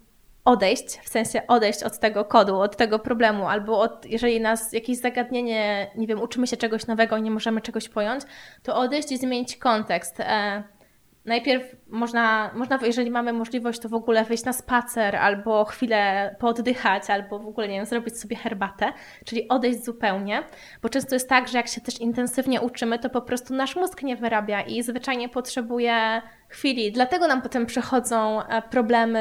[0.46, 4.98] odejść, w sensie odejść od tego kodu, od tego problemu, albo od, jeżeli nas jakieś
[4.98, 8.24] zagadnienie, nie wiem, uczymy się czegoś nowego i nie możemy czegoś pojąć,
[8.64, 10.20] to odejść i zmienić kontekst.
[10.20, 10.64] E,
[11.26, 17.10] najpierw można, można, jeżeli mamy możliwość, to w ogóle wyjść na spacer, albo chwilę pooddychać,
[17.10, 18.94] albo w ogóle, nie wiem, zrobić sobie herbatę,
[19.26, 20.44] czyli odejść zupełnie,
[20.82, 24.04] bo często jest tak, że jak się też intensywnie uczymy, to po prostu nasz mózg
[24.04, 26.22] nie wyrabia i zwyczajnie potrzebuje
[26.54, 26.92] chwili.
[26.92, 29.20] Dlatego nam potem przychodzą e, problemy,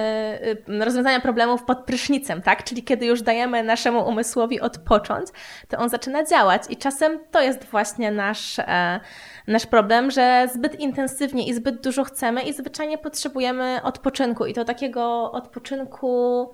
[0.69, 2.65] y, rozwiązania problemów pod prysznicem, tak?
[2.65, 5.27] Czyli kiedy już dajemy naszemu umysłowi odpocząć,
[5.69, 9.01] to on zaczyna działać i czasem to jest właśnie nasz, e,
[9.46, 14.46] nasz problem, że zbyt intensywnie i zbyt dużo chcemy i zwyczajnie potrzebujemy odpoczynku.
[14.46, 16.48] I to takiego odpoczynku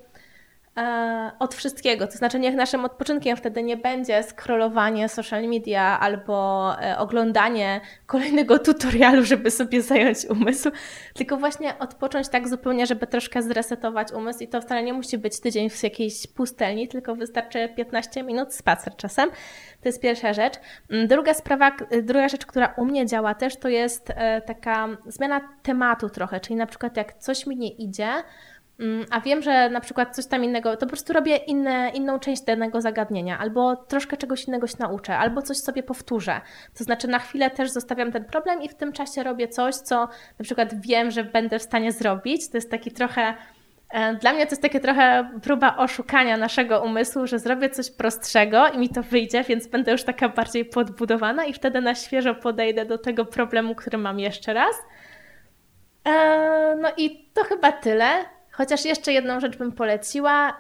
[1.39, 2.07] od wszystkiego.
[2.07, 8.59] To znaczy, niech naszym odpoczynkiem wtedy nie będzie scrollowanie social media albo e, oglądanie kolejnego
[8.69, 10.71] tutorialu, żeby sobie zająć umysł,
[11.15, 14.45] tylko właśnie odpocząć tak zupełnie, żeby troszkę zresetować umysł.
[14.45, 18.97] I to wcale nie musi być tydzień w jakiejś pustelni, tylko wystarczy 15 minut spacer
[18.97, 19.31] czasem.
[19.81, 20.55] To jest pierwsza rzecz.
[20.91, 25.41] Mm, druga sprawa, druga rzecz, która u mnie działa też, to jest e, taka zmiana
[25.63, 28.09] tematu trochę, czyli na przykład jak coś mi nie idzie,
[29.11, 32.43] a wiem, że na przykład coś tam innego, to po prostu robię inne, inną część
[32.43, 36.41] danego zagadnienia, albo troszkę czegoś innego się nauczę, albo coś sobie powtórzę.
[36.79, 39.97] To znaczy na chwilę też zostawiam ten problem i w tym czasie robię coś, co
[40.39, 42.51] na przykład wiem, że będę w stanie zrobić.
[42.51, 43.35] To jest taki trochę.
[43.91, 48.69] E, dla mnie to jest takie trochę próba oszukania naszego umysłu, że zrobię coś prostszego
[48.69, 52.85] i mi to wyjdzie, więc będę już taka bardziej podbudowana i wtedy na świeżo podejdę
[52.85, 54.77] do tego problemu, który mam jeszcze raz.
[56.05, 58.38] E, no i to chyba tyle.
[58.59, 60.59] Chociaż jeszcze jedną rzecz bym poleciła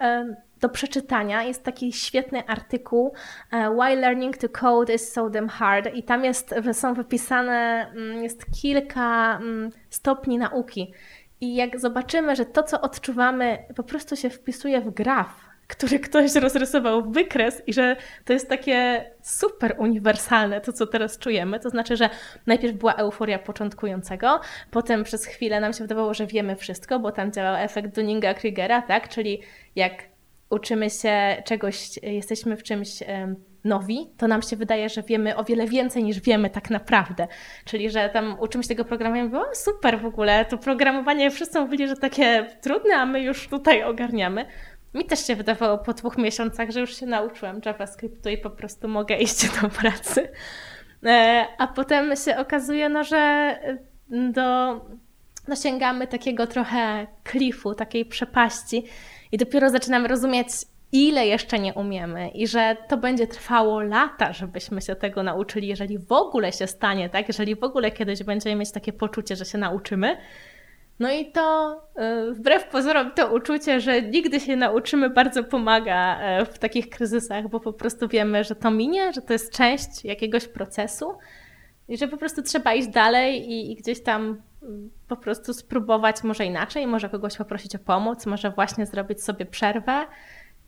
[0.60, 1.42] do przeczytania.
[1.42, 3.12] Jest taki świetny artykuł
[3.52, 8.22] e, Why Learning to Code is So Damn Hard i tam jest, są wypisane, mm,
[8.22, 10.92] jest kilka mm, stopni nauki.
[11.40, 16.34] I jak zobaczymy, że to, co odczuwamy, po prostu się wpisuje w graf, który ktoś
[16.34, 21.60] rozrysował wykres i że to jest takie super uniwersalne, to co teraz czujemy.
[21.60, 22.10] To znaczy, że
[22.46, 27.32] najpierw była euforia początkującego, potem przez chwilę nam się wydawało, że wiemy wszystko, bo tam
[27.32, 29.08] działał efekt Dunninga-Krigera, tak?
[29.08, 29.42] Czyli
[29.76, 29.92] jak
[30.50, 32.90] uczymy się czegoś, jesteśmy w czymś
[33.64, 37.28] nowi, to nam się wydaje, że wiemy o wiele więcej niż wiemy tak naprawdę.
[37.64, 41.88] Czyli, że tam uczymy się tego programowania, było super w ogóle, to programowanie wszyscy mówili,
[41.88, 44.46] że takie trudne, a my już tutaj ogarniamy.
[44.94, 48.88] Mi też się wydawało po dwóch miesiącach, że już się nauczyłam JavaScriptu i po prostu
[48.88, 50.28] mogę iść do pracy.
[51.06, 53.54] E, a potem się okazuje, no, że
[54.10, 54.80] do,
[55.48, 58.84] dosięgamy takiego trochę klifu, takiej przepaści
[59.32, 60.48] i dopiero zaczynamy rozumieć,
[60.92, 65.98] ile jeszcze nie umiemy i że to będzie trwało lata, żebyśmy się tego nauczyli, jeżeli
[65.98, 67.28] w ogóle się stanie, tak?
[67.28, 70.16] Jeżeli w ogóle kiedyś będziemy mieć takie poczucie, że się nauczymy.
[70.98, 71.76] No i to
[72.30, 77.48] y, wbrew pozorom to uczucie, że nigdy się nauczymy, bardzo pomaga e, w takich kryzysach,
[77.48, 81.18] bo po prostu wiemy, że to minie, że to jest część jakiegoś procesu
[81.88, 86.22] i że po prostu trzeba iść dalej i, i gdzieś tam mm, po prostu spróbować
[86.22, 90.06] może inaczej, może kogoś poprosić o pomoc, może właśnie zrobić sobie przerwę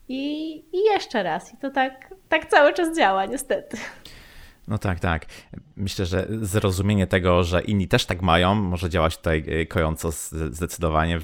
[0.07, 1.53] i, i jeszcze raz.
[1.53, 3.77] I to tak, tak cały czas działa, niestety.
[4.67, 5.25] No tak, tak.
[5.75, 10.11] Myślę, że zrozumienie tego, że inni też tak mają, może działać tutaj e, kojąco
[10.51, 11.19] zdecydowanie.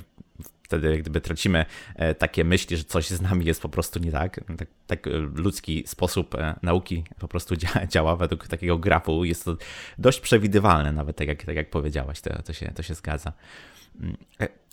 [0.63, 4.39] Wtedy gdyby tracimy e, takie myśli, że coś z nami jest po prostu nie tak.
[4.57, 7.55] Tak, tak ludzki sposób e, nauki po prostu
[7.93, 9.23] działa według takiego grafu.
[9.23, 9.57] Jest to
[9.97, 13.33] dość przewidywalne, nawet tak jak, tak jak powiedziałaś, to, to, się, to się zgadza.
[14.01, 14.17] Mm,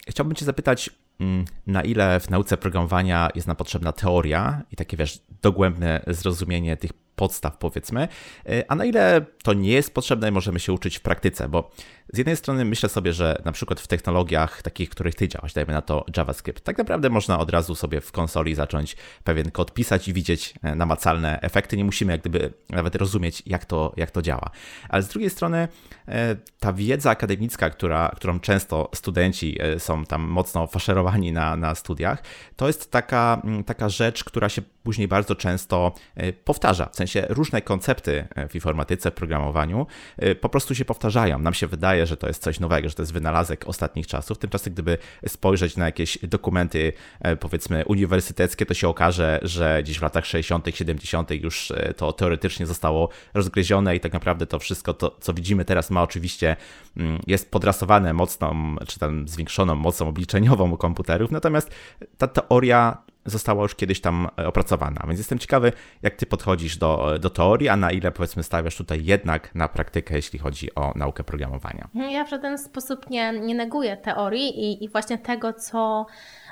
[0.09, 4.96] chciałbym Cię zapytać, Mm, na ile w nauce programowania jest nam potrzebna teoria i takie,
[4.96, 8.09] wiesz, dogłębne zrozumienie tych podstaw, powiedzmy,
[8.48, 11.70] y, a na ile to nie jest potrzebne możemy się uczyć w praktyce, bo
[12.12, 15.73] z jednej strony myślę sobie, że na przykład w technologiach takich, których ty działasz, dajmy
[15.73, 20.09] na to JavaScript, tak naprawdę można od razu sobie w konsoli zacząć pewien kod pisać
[20.09, 21.77] i widzieć e, namacalne efekty.
[21.77, 24.51] Nie musimy jak gdyby nawet rozumieć, jak to, jak to działa.
[24.88, 25.69] Ale z drugiej strony
[26.09, 31.75] e, ta wiedza akademicka, która, którą często studenci e, są tam mocno faszerowani na, na
[31.75, 32.23] studiach,
[32.57, 35.93] to jest taka, taka rzecz, która się później bardzo często
[36.45, 36.87] powtarza.
[36.87, 39.87] W sensie różne koncepty w informatyce, w programowaniu
[40.40, 41.38] po prostu się powtarzają.
[41.38, 44.39] Nam się wydaje, wydaje, że to jest coś nowego, że to jest wynalazek ostatnich czasów.
[44.39, 50.03] Tymczasem, gdyby spojrzeć na jakieś dokumenty, e, powiedzmy, uniwersyteckie, to się okaże, że gdzieś w
[50.03, 51.31] latach 60., 70.
[51.31, 55.91] już e, to teoretycznie zostało rozgryzione i tak naprawdę to wszystko, to, co widzimy teraz,
[55.91, 56.57] ma oczywiście,
[56.97, 61.71] mm, jest podrasowane mocną, czy tam zwiększoną mocą obliczeniową komputerów, natomiast
[62.19, 65.01] ta teoria została już kiedyś tam e, opracowana.
[65.07, 69.05] Więc jestem ciekawy, jak ty podchodzisz do, do teorii, a na ile powiedzmy stawiasz tutaj
[69.05, 71.89] jednak na praktykę, jeśli chodzi o naukę programowania.
[71.95, 76.07] Ja w żaden sposób nie, nie neguję teorii i, i właśnie tego, co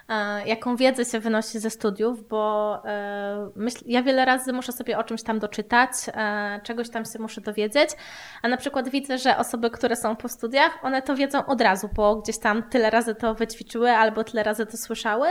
[0.08, 4.98] E, jaką wiedzę się wynosi ze studiów, bo e, myśl, ja wiele razy muszę sobie
[4.98, 7.90] o czymś tam doczytać, e, czegoś tam się muszę dowiedzieć,
[8.42, 11.88] a na przykład widzę, że osoby, które są po studiach, one to wiedzą od razu,
[11.94, 15.28] bo gdzieś tam tyle razy to wyćwiczyły albo tyle razy to słyszały,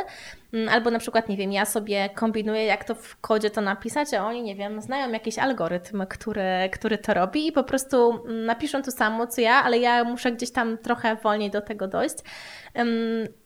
[0.71, 4.25] albo na przykład, nie wiem, ja sobie kombinuję, jak to w kodzie to napisać, a
[4.25, 8.81] oni, nie wiem, znają jakiś algorytm, który, który to robi i po prostu mm, napiszą
[8.81, 12.15] to samo, co ja, ale ja muszę gdzieś tam trochę wolniej do tego dojść.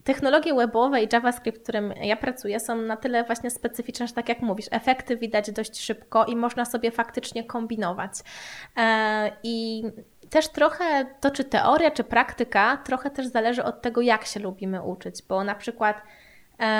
[0.04, 4.30] Technologie webowe i JavaScript, w którym ja pracuję, są na tyle właśnie specyficzne, że tak
[4.30, 8.12] jak mówisz, efekty widać dość szybko i można sobie faktycznie kombinować.
[8.78, 9.84] E, I
[10.30, 14.82] też trochę to, czy teoria, czy praktyka, trochę też zależy od tego, jak się lubimy
[14.82, 16.02] uczyć, bo na przykład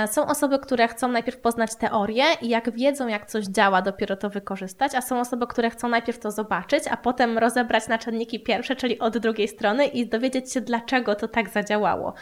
[0.08, 4.30] są osoby, które chcą najpierw poznać teorię i jak wiedzą, jak coś działa, dopiero to
[4.30, 8.76] wykorzystać, a są osoby, które chcą najpierw to zobaczyć, a potem rozebrać na czynniki pierwsze,
[8.76, 12.14] czyli od drugiej strony i dowiedzieć się, dlaczego to tak zadziałało.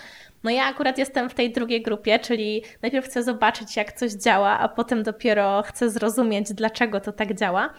[0.44, 4.60] No ja akurat jestem w tej drugiej grupie, czyli najpierw chcę zobaczyć, jak coś działa,
[4.60, 7.70] a potem dopiero chcę zrozumieć, dlaczego to tak działa.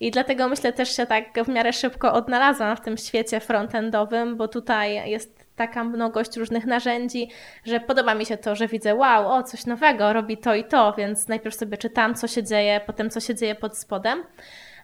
[0.00, 4.48] I dlatego myślę też się tak w miarę szybko odnalazłam w tym świecie frontendowym, bo
[4.48, 7.30] tutaj jest taka mnogość różnych narzędzi,
[7.64, 10.94] że podoba mi się to, że widzę, wow, o, coś nowego, robi to i to,
[10.98, 14.24] więc najpierw sobie czytam, co się dzieje, potem co się dzieje pod spodem.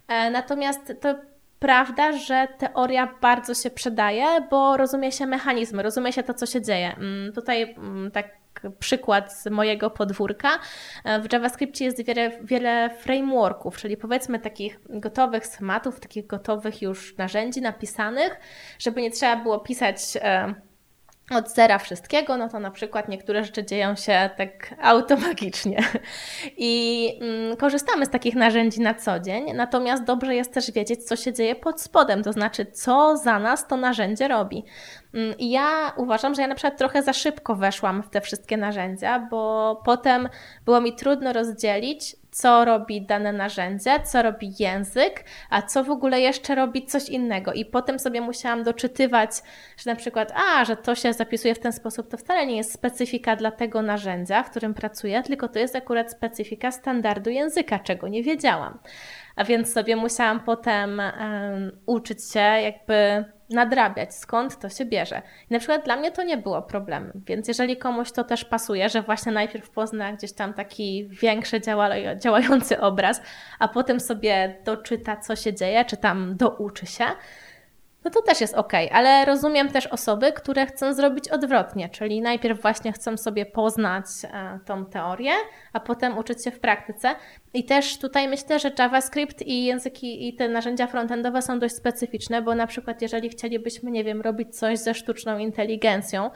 [0.09, 1.15] E, natomiast to
[1.59, 6.63] prawda, że teoria bardzo się przydaje, bo rozumie się mechanizmy, rozumie się to, co się
[6.63, 6.97] dzieje.
[6.97, 8.40] Mm, tutaj mm, tak
[8.79, 10.49] przykład z mojego podwórka.
[11.05, 17.17] E, w JavaScriptie jest wiele, wiele frameworków, czyli powiedzmy takich gotowych schematów, takich gotowych już
[17.17, 18.41] narzędzi napisanych,
[18.79, 20.55] żeby nie trzeba było pisać e,
[21.31, 25.79] od zera wszystkiego, no to na przykład niektóre rzeczy dzieją się tak automagicznie
[26.57, 31.17] i mm, korzystamy z takich narzędzi na co dzień, natomiast dobrze jest też wiedzieć, co
[31.17, 34.65] się dzieje pod spodem, to znaczy, co za nas to narzędzie robi.
[35.15, 38.57] Mm, I ja uważam, że ja na przykład trochę za szybko weszłam w te wszystkie
[38.57, 40.29] narzędzia, bo potem
[40.65, 46.21] było mi trudno rozdzielić, co robi dane narzędzie, co robi język, a co w ogóle
[46.21, 47.53] jeszcze robi coś innego.
[47.53, 49.31] I potem sobie musiałam doczytywać,
[49.77, 52.73] że na przykład, a, że to się zapisuje w ten sposób, to wcale nie jest
[52.73, 58.09] specyfika dla tego narzędzia, w którym pracuję, tylko to jest akurat specyfika standardu języka, czego
[58.09, 58.79] nie wiedziałam.
[59.37, 65.23] A więc sobie musiałam potem um, uczyć się jakby nadrabiać, skąd to się bierze.
[65.51, 68.89] I na przykład dla mnie to nie było problemem, więc jeżeli komuś to też pasuje,
[68.89, 71.61] że właśnie najpierw pozna gdzieś tam taki większy
[72.21, 73.23] działający obraz,
[73.59, 77.05] a potem sobie doczyta, co się dzieje, czy tam douczy się,
[78.05, 82.63] no to też jest ok, ale rozumiem też osoby, które chcą zrobić odwrotnie, czyli najpierw
[82.63, 85.33] właśnie chcą sobie poznać e, tą teorię,
[85.73, 87.15] a potem uczyć się w praktyce.
[87.55, 92.43] I też tutaj myślę, że JavaScript i języki i te narzędzia frontendowe są dość specyficzne,
[92.43, 96.31] bo na przykład jeżeli chcielibyśmy, nie wiem, robić coś ze sztuczną inteligencją,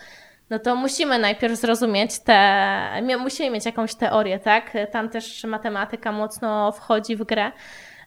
[0.50, 4.72] no to musimy najpierw zrozumieć te, musimy mieć jakąś teorię, tak?
[4.92, 7.52] Tam też matematyka mocno wchodzi w grę.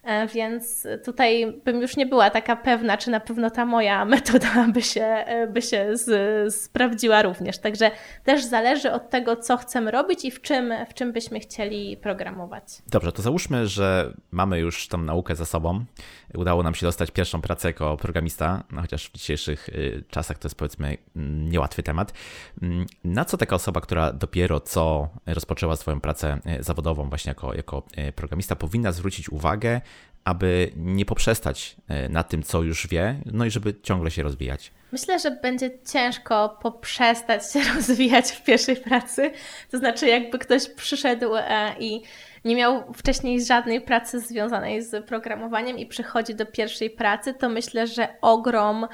[0.07, 4.67] E, więc tutaj bym już nie była taka pewna, czy na pewno ta moja metoda
[4.73, 7.57] by się, e, by się z, sprawdziła również.
[7.57, 7.91] Także
[8.23, 12.63] też zależy od tego, co chcemy robić i w czym, w czym byśmy chcieli programować.
[12.91, 15.85] Dobrze, to załóżmy, że mamy już tą naukę za sobą.
[16.33, 20.47] Udało nam się dostać pierwszą pracę jako programista, no chociaż w dzisiejszych y, czasach to
[20.47, 22.13] jest powiedzmy mm, niełatwy temat.
[22.61, 27.53] Mm, na co taka osoba, która dopiero co rozpoczęła swoją pracę y, zawodową właśnie jako,
[27.53, 29.81] jako y, programista, powinna zwrócić uwagę,
[30.27, 34.71] aby nie poprzestać e, na tym, co już wie, no i żeby ciągle się rozwijać?
[34.91, 39.31] Myślę, że będzie ciężko poprzestać się rozwijać w pierwszej pracy.
[39.71, 42.01] To znaczy, jakby ktoś przyszedł e, i
[42.45, 47.87] nie miał wcześniej żadnej pracy związanej z programowaniem i przychodzi do pierwszej pracy, to myślę,
[47.87, 48.87] że ogrom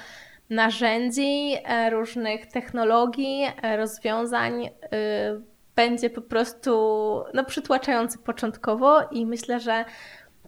[0.50, 3.46] narzędzi, e, różnych technologii,
[3.78, 4.70] rozwiązań
[5.76, 6.72] będzie po prostu
[7.34, 9.86] no, przytłaczający początkowo i myślę, że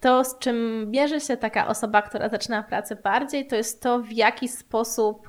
[0.06, 4.12] to, z czym bierze się taka osoba, która zaczyna pracę bardziej, to jest to, w
[4.12, 5.28] jaki sposób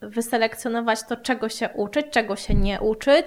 [0.00, 3.26] wyselekcjonować to, czego się uczyć, czego się nie uczyć,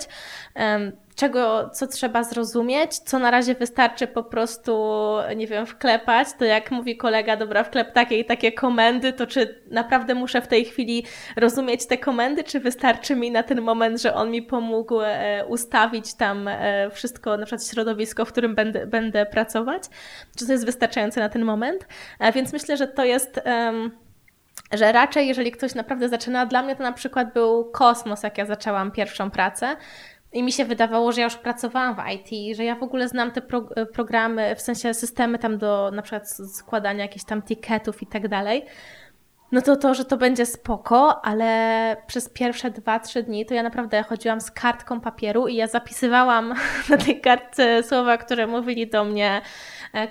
[1.19, 4.93] czego, co trzeba zrozumieć, co na razie wystarczy po prostu,
[5.35, 9.61] nie wiem, wklepać, to jak mówi kolega, dobra, wklep takie i takie komendy, to czy
[9.71, 11.05] naprawdę muszę w tej chwili
[11.35, 16.13] rozumieć te komendy, czy wystarczy mi na ten moment, że on mi pomógł e, ustawić
[16.13, 19.83] tam e, wszystko, na przykład środowisko, w którym będę, będę pracować,
[20.37, 21.87] czy to jest wystarczające na ten moment,
[22.35, 23.41] więc myślę, że to jest...
[24.73, 28.45] że raczej, jeżeli ktoś naprawdę zaczyna, dla mnie to na przykład był kosmos, jak ja
[28.45, 29.75] zaczęłam pierwszą pracę,
[30.33, 33.31] i mi się wydawało, że ja już pracowałam w IT, że ja w ogóle znam
[33.31, 38.07] te pro, programy, w sensie systemy tam do na przykład składania jakichś tam ticketów i
[38.07, 38.65] tak dalej.
[39.51, 43.63] No to to, że to będzie spoko, ale przez pierwsze dwa, trzy dni to ja
[43.63, 46.53] naprawdę chodziłam z kartką papieru i ja zapisywałam
[46.89, 49.41] na tej kartce słowa, które mówili do mnie E,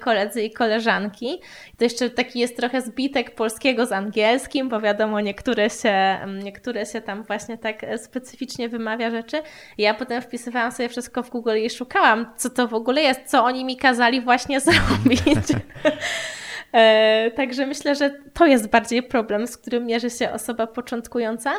[0.01, 1.41] koledzy i koleżanki.
[1.79, 6.87] To jeszcze taki jest trochę zbitek polskiego z angielskim, bo wiadomo, niektóre się, mm, niektóre
[6.87, 9.43] się tam właśnie tak specyficznie wymawia rzeczy.
[9.79, 13.45] Ja potem wpisywałam sobie wszystko w Google i szukałam, co to w ogóle jest, co
[13.45, 15.49] oni mi kazali właśnie zrobić.
[16.73, 21.53] E, także myślę, że to jest bardziej problem, z którym mierzy się osoba początkująca.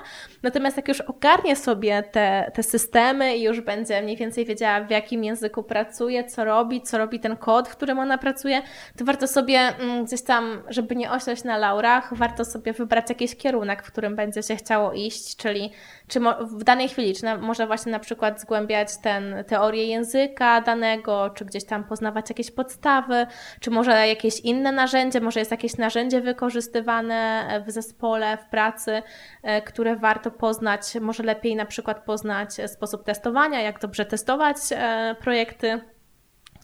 [0.43, 4.91] Natomiast jak już ogarnie sobie te, te systemy i już będzie mniej więcej wiedziała, w
[4.91, 8.61] jakim języku pracuje, co robi, co robi ten kod, w którym ona pracuje,
[8.97, 13.35] to warto sobie mm, gdzieś tam, żeby nie osiąść na laurach, warto sobie wybrać jakiś
[13.35, 15.71] kierunek, w którym będzie się chciało iść, czyli
[16.09, 21.29] czy w danej chwili, czy na, może właśnie na przykład zgłębiać ten teorię języka danego,
[21.29, 23.27] czy gdzieś tam poznawać jakieś podstawy,
[23.59, 29.01] czy może jakieś inne narzędzie, może jest jakieś narzędzie wykorzystywane w zespole, w pracy,
[29.43, 35.15] e, które warto poznać, może lepiej na przykład poznać sposób testowania, jak dobrze testować e,
[35.19, 35.81] projekty.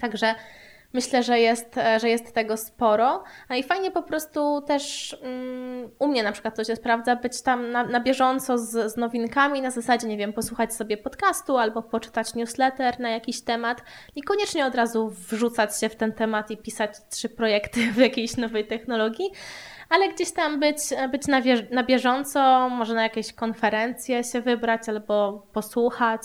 [0.01, 0.35] Także
[0.95, 3.23] Myślę, że jest, e, że jest tego sporo.
[3.57, 7.71] I fajnie po prostu też um, u mnie na przykład to się sprawdza, być tam
[7.71, 12.35] na, na bieżąco z, z nowinkami, na zasadzie, nie wiem, posłuchać sobie podcastu albo poczytać
[12.35, 13.81] newsletter na jakiś temat.
[14.15, 18.67] Niekoniecznie od razu wrzucać się w ten temat i pisać trzy projekty w jakiejś nowej
[18.67, 19.31] technologii
[19.89, 20.77] ale gdzieś tam być,
[21.11, 21.41] być na,
[21.71, 26.21] na bieżąco, może na jakieś konferencje się wybrać albo posłuchać.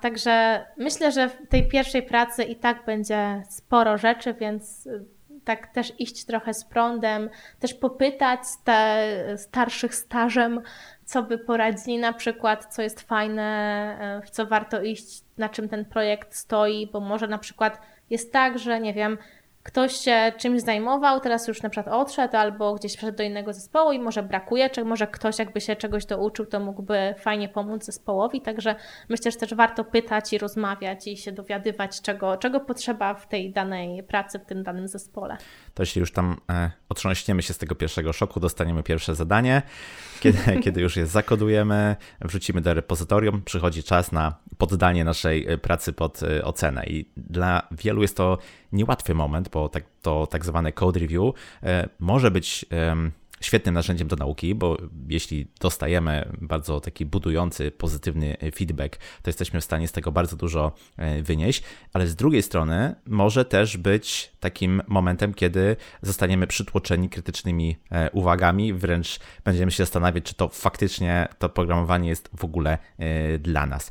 [0.00, 5.04] Także myślę, że w tej pierwszej pracy i tak będzie sporo rzeczy, więc y,
[5.44, 7.30] tak też iść trochę z prądem,
[7.60, 10.60] też popytać te starszych stażem,
[11.04, 15.68] co by poradzili na przykład, co jest fajne, y, w co warto iść, na czym
[15.68, 17.80] ten projekt stoi, bo może na przykład
[18.10, 19.18] jest tak, że nie wiem,
[19.66, 23.92] ktoś się czymś zajmował, teraz już na przykład odszedł albo gdzieś przeszedł do innego zespołu
[23.92, 28.40] i może brakuje, czy może ktoś jakby się czegoś douczył, to mógłby fajnie pomóc zespołowi,
[28.40, 28.74] także
[29.08, 33.52] myślę, że też warto pytać i rozmawiać i się dowiadywać, czego, czego potrzeba w tej
[33.52, 35.36] danej pracy, w tym danym zespole.
[35.74, 39.62] To jeśli już tam e, otrząśniemy się z tego pierwszego szoku, dostaniemy pierwsze zadanie,
[40.20, 46.22] kiedy, kiedy już je zakodujemy, wrzucimy do repozytorium, przychodzi czas na poddanie naszej pracy pod
[46.22, 46.86] e, ocenę.
[46.86, 48.38] I dla wielu jest to
[48.72, 52.64] niełatwy moment, bo tak, to tak zwane code review e, może być
[53.40, 54.76] świetnym narzędziem do nauki, bo
[55.08, 60.72] jeśli dostajemy bardzo taki budujący, pozytywny feedback, to jesteśmy w stanie z tego bardzo dużo
[60.96, 61.62] e, wynieść,
[61.92, 68.72] ale z drugiej strony może też być takim momentem, kiedy zostaniemy przytłoczeni krytycznymi e, uwagami,
[68.72, 73.90] wręcz będziemy się zastanawiać, czy to faktycznie to programowanie jest w ogóle e, dla nas.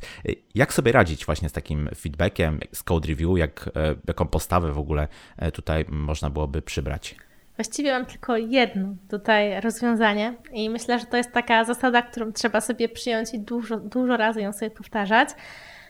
[0.54, 3.70] Jak sobie radzić właśnie z takim feedbackiem, z code review, jak,
[4.08, 5.08] jaką postawę w ogóle
[5.52, 7.16] tutaj można byłoby przybrać?
[7.56, 12.60] Właściwie mam tylko jedno tutaj rozwiązanie i myślę, że to jest taka zasada, którą trzeba
[12.60, 15.28] sobie przyjąć i dużo, dużo razy ją sobie powtarzać.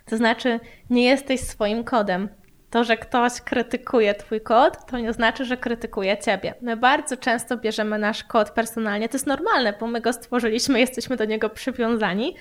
[0.05, 0.61] To znaczy,
[0.91, 2.29] nie jesteś swoim kodem.
[2.71, 6.55] To, że ktoś krytykuje Twój kod, to nie znaczy, że krytykuje Ciebie.
[6.61, 9.09] My bardzo często bierzemy nasz kod personalnie.
[9.09, 12.37] To jest normalne, bo my go stworzyliśmy, jesteśmy do niego przywiązani.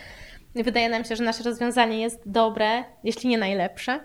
[0.55, 3.99] Wydaje nam się, że nasze rozwiązanie jest dobre, jeśli nie najlepsze.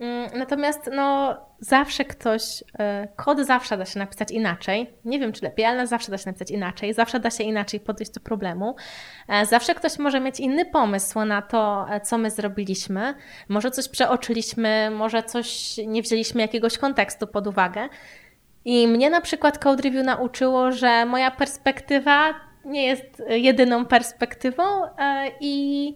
[0.00, 4.90] Mm, natomiast no, zawsze ktoś, e, kod zawsze da się napisać inaczej.
[5.04, 6.94] Nie wiem czy lepiej, ale zawsze da się napisać inaczej.
[6.94, 8.76] Zawsze da się inaczej podejść do problemu.
[9.28, 13.14] E, zawsze ktoś może mieć inny pomysł na to, e, co my zrobiliśmy.
[13.48, 17.88] Może coś przeoczyliśmy, może coś nie wzięliśmy jakiegoś kontekstu pod uwagę.
[18.64, 22.34] I mnie na przykład Code Review nauczyło, że moja perspektywa
[22.64, 24.62] nie jest jedyną perspektywą
[25.40, 25.94] i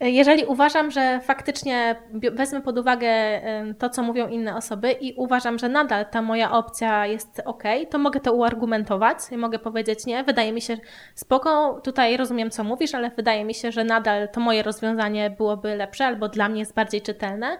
[0.00, 1.96] jeżeli uważam, że faktycznie
[2.32, 3.40] wezmę pod uwagę
[3.78, 7.98] to, co mówią inne osoby i uważam, że nadal ta moja opcja jest ok, to
[7.98, 10.76] mogę to uargumentować i mogę powiedzieć nie, wydaje mi się
[11.14, 15.76] spoko, tutaj rozumiem, co mówisz, ale wydaje mi się, że nadal to moje rozwiązanie byłoby
[15.76, 17.58] lepsze albo dla mnie jest bardziej czytelne.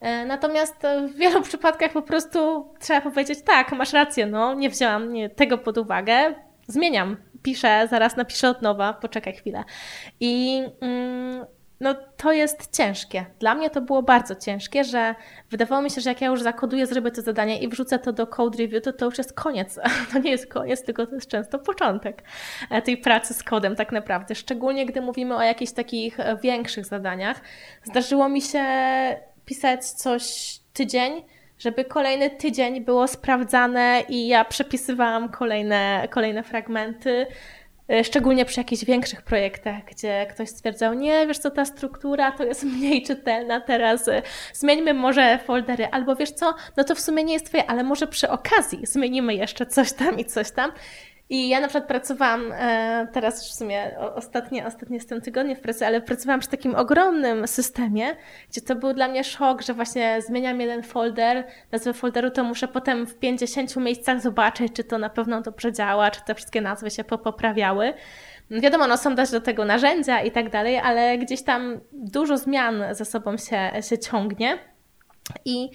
[0.00, 5.12] E, natomiast w wielu przypadkach po prostu trzeba powiedzieć tak, masz rację, no nie wzięłam
[5.36, 6.34] tego pod uwagę,
[6.66, 9.64] zmieniam, piszę, zaraz napiszę od nowa, poczekaj chwilę.
[10.20, 11.46] I mm,
[11.84, 13.26] no to jest ciężkie.
[13.38, 15.14] Dla mnie to było bardzo ciężkie, że
[15.50, 18.26] wydawało mi się, że jak ja już zakoduję, zrobię to zadanie i wrzucę to do
[18.26, 19.78] code review, to to już jest koniec.
[20.12, 22.22] To nie jest koniec, tylko to jest często początek
[22.70, 24.34] e, tej pracy z kodem tak naprawdę.
[24.34, 27.40] Szczególnie gdy mówimy o jakichś takich e, większych zadaniach.
[27.82, 28.64] Zdarzyło mi się
[29.44, 31.22] pisać coś tydzień,
[31.58, 37.26] żeby kolejny tydzień było sprawdzane i ja przepisywałam kolejne, kolejne fragmenty
[38.02, 42.64] szczególnie przy jakichś większych projektach, gdzie ktoś stwierdzał, nie, wiesz co, ta struktura to jest
[42.78, 44.22] mniej czytelna teraz, e,
[44.52, 48.06] zmieńmy może foldery, albo wiesz co, no to w sumie nie jest twoje, ale może
[48.06, 50.72] przy okazji zmienimy jeszcze coś tam i coś tam.
[51.30, 55.60] I ja na przykład pracowałam, e, teraz w sumie ostatnie, ostatnie z tym tygodnie w
[55.60, 58.16] pracy, ale pracowałam przy takim ogromnym systemie,
[58.50, 62.68] gdzie to był dla mnie szok, że właśnie zmieniam jeden folder, nazwę folderu, to muszę
[62.68, 66.90] potem w 50 miejscach zobaczyć, czy to na pewno dobrze działa, czy te wszystkie nazwy
[66.90, 67.94] się poprawiały.
[68.50, 72.84] Wiadomo, no są też do tego narzędzia i tak dalej, ale gdzieś tam dużo zmian
[72.90, 74.58] ze sobą się, się ciągnie.
[75.44, 75.70] I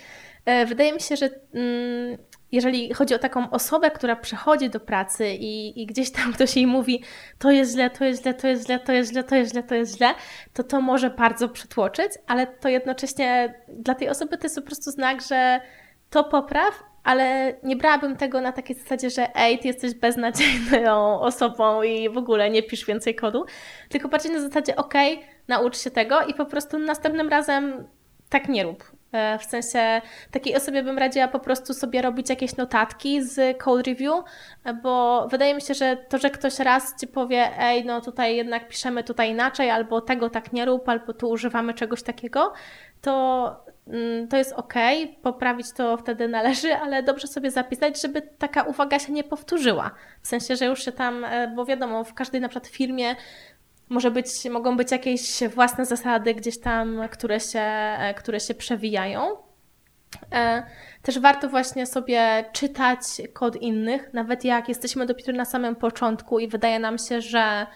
[0.45, 2.17] e, wydaje mi się, że mm,
[2.51, 6.67] jeżeli chodzi o taką osobę, która przychodzi do pracy i, i, gdzieś tam ktoś jej
[6.67, 7.03] mówi,
[7.39, 9.63] to jest źle, to jest źle, to jest źle, to jest źle, to jest źle,
[9.63, 10.13] to jest źle,
[10.53, 14.91] to to może bardzo przytłoczyć, ale to jednocześnie dla tej osoby to jest po prostu
[14.91, 15.61] znak, że
[16.09, 21.83] to popraw, ale nie brałabym tego na takiej zasadzie, że ej, ty jesteś beznadziejną osobą
[21.83, 23.45] i w ogóle nie pisz więcej kodu,
[23.89, 27.87] tylko bardziej na zasadzie, okej, okay, naucz się tego i po prostu następnym razem
[28.29, 28.98] tak nie rób.
[29.11, 30.01] E, w sensie
[30.31, 34.23] takiej osobie bym radziła po prostu sobie robić jakieś notatki z code review,
[34.63, 38.35] e, bo wydaje mi się, że to, że ktoś raz ci powie, ej, no tutaj
[38.35, 42.53] jednak piszemy tutaj inaczej, albo tego tak nie rób, albo tu używamy czegoś takiego,
[43.01, 43.55] to,
[43.87, 44.73] mm, to jest ok,
[45.21, 49.91] poprawić to wtedy należy, ale dobrze sobie zapisać, żeby taka uwaga się nie powtórzyła.
[50.21, 53.15] W sensie, że już się tam, e, bo wiadomo, w każdej na przykład firmie
[53.89, 57.65] może być, mogą być jakieś własne zasady gdzieś tam, które się,
[58.15, 59.37] które się przewijają.
[60.31, 60.63] E,
[61.01, 62.99] też warto właśnie sobie czytać
[63.33, 67.67] kod innych, nawet jak jesteśmy dopiero na samym początku i wydaje nam się, że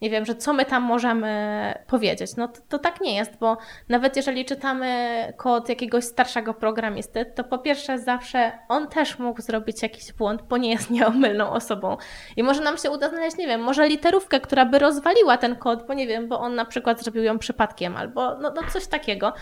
[0.00, 2.36] nie wiem, że co my tam możemy powiedzieć.
[2.36, 3.56] No to, to tak nie jest, bo
[3.88, 9.82] nawet jeżeli czytamy kod jakiegoś starszego programisty, to po pierwsze zawsze on też mógł zrobić
[9.82, 11.96] jakiś błąd, bo nie jest nieomylną osobą.
[12.36, 15.86] I może nam się uda znaleźć, nie wiem, może literówkę, która by rozwaliła ten kod,
[15.86, 19.32] bo nie wiem, bo on na przykład zrobił ją przypadkiem, albo no, no coś takiego.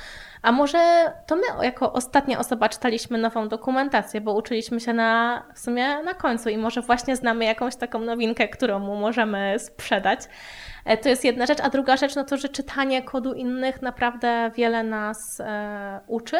[0.42, 5.58] A może to my jako ostatnia osoba czytaliśmy nową dokumentację, bo uczyliśmy się na, w
[5.58, 10.20] sumie na końcu i może właśnie znamy jakąś taką nowinkę, którą mu możemy sprzedać.
[10.84, 14.50] E, to jest jedna rzecz, a druga rzecz, no to, że czytanie kodu innych naprawdę
[14.56, 16.36] wiele nas e, uczy.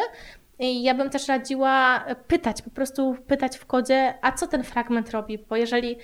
[0.59, 5.11] I ja bym też radziła pytać, po prostu pytać w kodzie, a co ten fragment
[5.11, 5.97] robi, bo jeżeli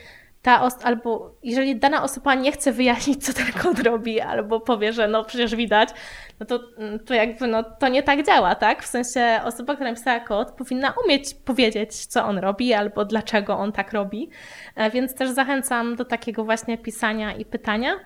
[0.45, 5.07] ta albo jeżeli dana osoba nie chce wyjaśnić, co ten kod robi, albo powie, że
[5.07, 5.89] no przecież widać,
[6.39, 8.83] no to, mm, to jakby no, to nie tak działa, tak?
[8.83, 13.71] W sensie osoba, która napisała kod, powinna umieć powiedzieć, co on robi, albo dlaczego on
[13.71, 14.29] tak robi.
[14.75, 17.99] E, więc też zachęcam do takiego właśnie pisania i pytania.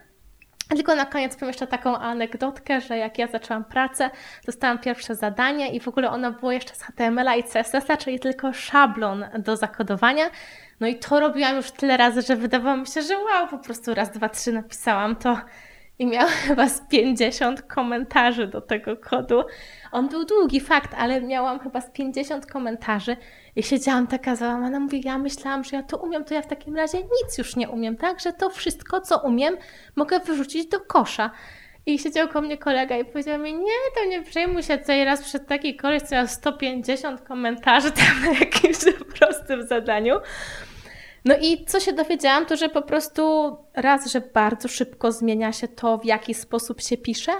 [0.70, 4.10] Tylko na koniec powiem jeszcze taką anegdotkę, że jak ja zaczęłam pracę,
[4.46, 8.54] dostałam pierwsze zadanie i w ogóle ono było jeszcze z HTML-a i CSS-a, czyli tylko
[8.54, 10.30] szablon do zakodowania.
[10.80, 13.94] No i to robiłam już tyle razy, że wydawało mi się, że wow, po prostu
[13.94, 15.38] raz, dwa, trzy napisałam to
[16.00, 19.44] i miałam chyba z 50 komentarzy do tego kodu.
[19.92, 23.18] On był długi, fakt, ale miałam chyba z 50 komentarzy
[23.56, 24.80] i siedziałam taka załamana.
[24.80, 27.70] Mówię, ja myślałam, że ja to umiem, to ja w takim razie nic już nie
[27.70, 28.20] umiem, tak?
[28.20, 29.58] Że to wszystko, co umiem,
[29.96, 31.32] mogę wyrzucić do kosza.
[31.86, 35.24] I siedział koło mnie kolega i powiedział mi, nie, to nie przejmuj się, tutaj raz
[35.24, 38.78] przed taki koleś, co miał 150 komentarzy tam na jakimś
[39.20, 40.16] prostym zadaniu.
[41.26, 45.68] No i co się dowiedziałam, to że po prostu raz, że bardzo szybko zmienia się
[45.68, 47.32] to, w jaki sposób się pisze,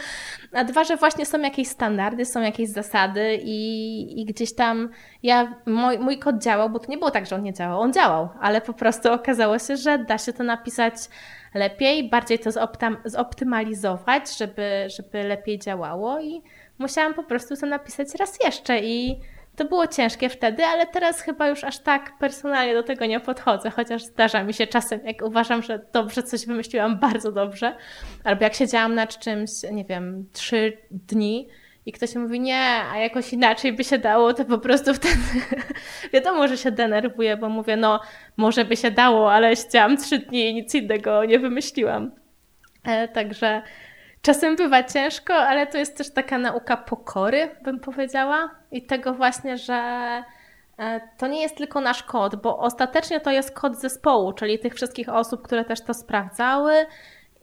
[0.52, 4.88] a dwa, że właśnie są jakieś standardy, są jakieś zasady i, i gdzieś tam
[5.22, 7.92] ja, mój, mój kod działał, bo to nie było tak, że on nie działał, on
[7.92, 10.94] działał, ale po prostu okazało się, że da się to napisać
[11.54, 12.50] lepiej, bardziej to
[13.04, 16.42] zoptymalizować, żeby, żeby lepiej działało i
[16.78, 19.20] musiałam po prostu to napisać raz jeszcze i
[19.56, 23.70] to było ciężkie wtedy, ale teraz chyba już aż tak personalnie do tego nie podchodzę,
[23.70, 27.76] chociaż zdarza mi się czasem, jak uważam, że dobrze coś wymyśliłam, bardzo dobrze,
[28.24, 31.48] albo jak siedziałam nad czymś, nie wiem, trzy dni
[31.86, 35.14] i ktoś mówi nie, a jakoś inaczej by się dało, to po prostu wtedy
[36.12, 38.00] wiadomo, że się denerwuję, bo mówię, no
[38.36, 42.10] może by się dało, ale siedziałam trzy dni i nic innego nie wymyśliłam.
[42.84, 43.62] E, także
[44.22, 49.58] Czasem bywa ciężko, ale to jest też taka nauka pokory, bym powiedziała, i tego właśnie,
[49.58, 49.74] że
[50.78, 54.74] e, to nie jest tylko nasz kod, bo ostatecznie to jest kod zespołu, czyli tych
[54.74, 56.86] wszystkich osób, które też to sprawdzały.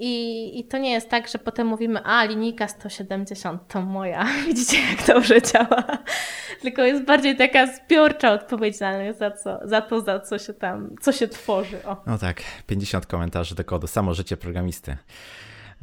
[0.02, 4.26] I, I to nie jest tak, że potem mówimy, a linijka 170 to moja.
[4.48, 5.84] Widzicie, jak dobrze działa.
[6.62, 11.12] Tylko jest bardziej taka zbiorcza odpowiedzialność za, co, za to, za co się tam, co
[11.12, 11.86] się tworzy.
[11.86, 11.98] O.
[12.06, 14.98] No tak, 50 komentarzy do kodu, samo życie programisty.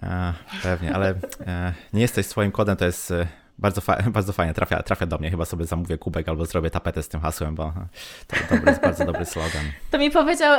[0.03, 0.33] E,
[0.63, 1.15] pewnie, ale
[1.47, 3.27] e, nie jesteś swoim kodem, to jest e,
[3.59, 5.31] bardzo, fa bardzo fajnie, trafia, trafia do mnie.
[5.31, 7.73] Chyba sobie zamówię kubek albo zrobię tapetę z tym hasłem, bo
[8.27, 9.65] to dobry, jest bardzo dobry slogan.
[9.91, 10.59] To mi powiedział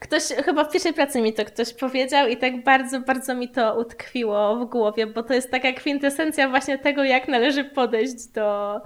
[0.00, 3.78] ktoś, chyba w pierwszej pracy mi to ktoś powiedział i tak bardzo, bardzo mi to
[3.78, 8.80] utkwiło w głowie, bo to jest taka kwintesencja właśnie tego, jak należy podejść do,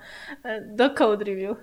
[0.67, 1.57] do code review.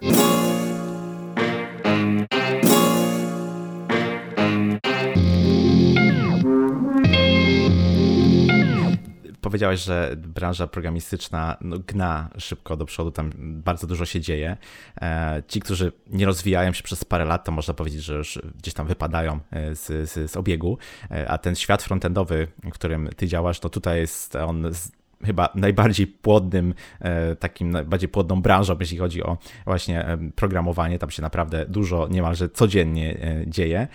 [9.56, 14.58] Powiedziałeś, że branża programistyczna no, gna szybko do przodu, tam bardzo dużo się dzieje.
[15.02, 18.74] E, ci, którzy nie rozwijają się przez parę lat, to można powiedzieć, że już gdzieś
[18.74, 20.78] tam wypadają e, z, z, z obiegu,
[21.12, 24.72] e, a ten świat frontendowy, w którym ty działasz, to tutaj jest on
[25.26, 31.00] chyba najbardziej płodnym, e, takim najbardziej płodną branżą, jeśli chodzi o właśnie e, programowanie.
[31.00, 33.88] Tam się naprawdę dużo niemalże codziennie e, dzieje.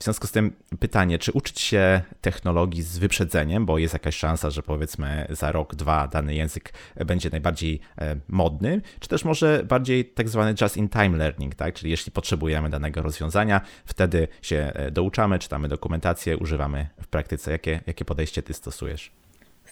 [0.00, 4.50] W związku z tym pytanie, czy uczyć się technologii z wyprzedzeniem, bo jest jakaś szansa,
[4.50, 6.72] że powiedzmy za rok, dwa dany język
[7.06, 7.80] będzie najbardziej
[8.28, 11.74] modny, czy też może bardziej tak zwany just-in-time learning, tak?
[11.74, 17.50] Czyli jeśli potrzebujemy danego rozwiązania, wtedy się douczamy, czytamy dokumentację, używamy w praktyce.
[17.50, 19.10] Jakie, jakie podejście ty stosujesz?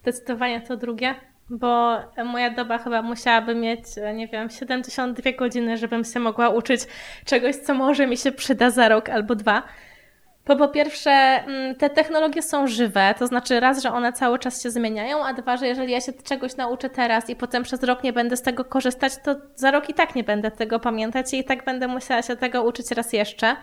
[0.07, 1.15] Zdecydowanie to drugie,
[1.51, 3.81] bo moja doba chyba musiałaby mieć,
[4.15, 6.81] nie wiem, 72 godziny, żebym się mogła uczyć
[7.25, 9.63] czegoś, co może mi się przyda za rok albo dwa.
[10.47, 14.63] Bo po pierwsze, mm, te technologie są żywe, to znaczy raz, że one cały czas
[14.63, 18.03] się zmieniają, a dwa, że jeżeli ja się czegoś nauczę teraz i potem przez rok
[18.03, 21.45] nie będę z tego korzystać, to za rok i tak nie będę tego pamiętać i
[21.45, 23.57] tak będę musiała się tego uczyć raz jeszcze.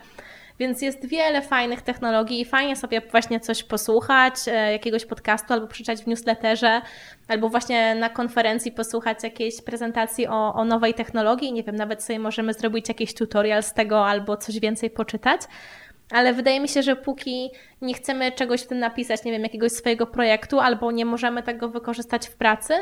[0.59, 5.67] Więc jest wiele fajnych technologii i fajnie sobie właśnie coś posłuchać, e, jakiegoś podcastu albo
[5.67, 6.81] przeczytać w newsletterze,
[7.27, 11.53] albo właśnie na konferencji posłuchać jakiejś prezentacji o, o nowej technologii.
[11.53, 15.41] Nie wiem, nawet sobie możemy zrobić jakiś tutorial z tego albo coś więcej poczytać
[16.13, 17.51] ale wydaje mi się, że póki
[17.83, 21.69] nie chcemy czegoś w tym napisać, nie wiem, jakiegoś swojego projektu, albo nie możemy tego
[21.69, 22.73] wykorzystać w pracy,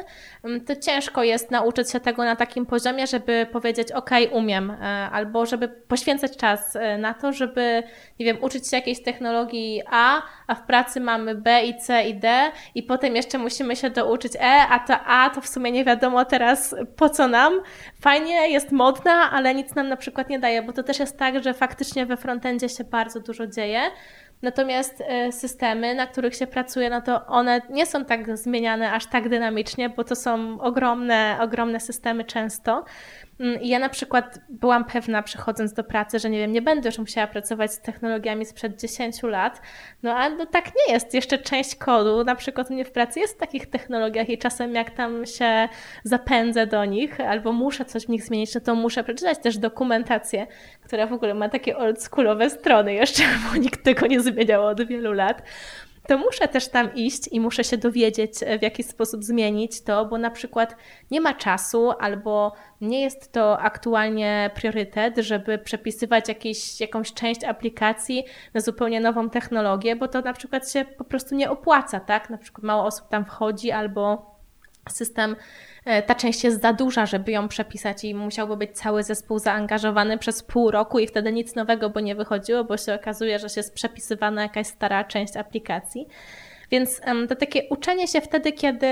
[0.43, 4.75] mm, to ciężko jest nauczyć się tego na takim poziomie, żeby powiedzieć, OK, umiem, e,
[5.11, 7.83] albo żeby poświęcać czas e, na to, żeby,
[8.19, 12.15] nie wiem, uczyć się jakiejś technologii A, a w pracy mamy B i C i
[12.15, 15.85] D, i potem jeszcze musimy się douczyć E, a to A to w sumie nie
[15.85, 17.53] wiadomo teraz po co nam.
[18.01, 21.43] Fajnie, jest modna, ale nic nam na przykład nie daje, bo to też jest tak,
[21.43, 23.81] że faktycznie we frontendzie się bardzo dużo dzieje.
[24.41, 29.05] Natomiast e, systemy, na których się pracuje, no to one nie są tak zmieniane aż
[29.05, 32.85] tak dynamicznie, bo to są ogromne, ogromne systemy często.
[33.41, 36.97] Mm, ja na przykład byłam pewna, przychodząc do pracy, że nie wiem, nie będę już
[36.97, 39.61] musiała pracować z technologiami sprzed 10 lat.
[40.03, 41.13] No a no, tak nie jest.
[41.13, 44.75] Jeszcze część kodu, na przykład u mnie w pracy jest w takich technologiach i czasem
[44.75, 45.69] jak tam się
[46.03, 50.47] zapędzę do nich albo muszę coś w nich zmienić, no to muszę przeczytać też dokumentację,
[50.83, 55.13] która w ogóle ma takie oldschoolowe strony jeszcze, bo nikt tego nie zmieniał od wielu
[55.13, 55.41] lat
[56.07, 60.05] to muszę też tam iść i muszę się dowiedzieć, e, w jaki sposób zmienić to,
[60.05, 60.75] bo na przykład
[61.11, 68.23] nie ma czasu albo nie jest to aktualnie priorytet, żeby przepisywać jakieś, jakąś część aplikacji
[68.53, 72.29] na zupełnie nową technologię, bo to na przykład się po prostu nie opłaca, tak?
[72.29, 74.31] Na przykład mało osób tam wchodzi albo
[74.89, 75.35] system
[76.05, 80.43] ta część jest za duża, żeby ją przepisać i musiałby być cały zespół zaangażowany przez
[80.43, 84.41] pół roku i wtedy nic nowego by nie wychodziło, bo się okazuje, że jest przepisywana
[84.41, 86.07] jakaś stara część aplikacji.
[86.71, 88.87] Więc to takie uczenie się wtedy, kiedy,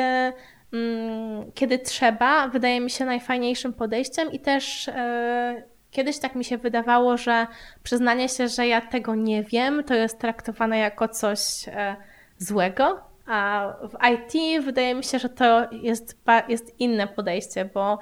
[0.73, 6.57] mm, kiedy trzeba, wydaje mi się najfajniejszym podejściem i też e, kiedyś tak mi się
[6.57, 7.47] wydawało, że
[7.83, 11.95] przyznanie się, że ja tego nie wiem, to jest traktowane jako coś e,
[12.37, 16.17] złego, a w IT wydaje mi się, że to jest,
[16.47, 17.99] jest inne podejście, bo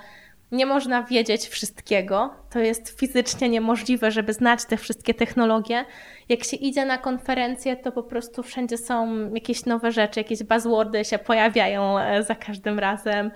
[0.51, 2.33] nie można wiedzieć wszystkiego.
[2.49, 5.85] To jest fizycznie niemożliwe, żeby znać te wszystkie technologie.
[6.29, 11.05] Jak się idzie na konferencję, to po prostu wszędzie są jakieś nowe rzeczy, jakieś buzzwordy
[11.05, 13.31] się pojawiają e, za każdym razem.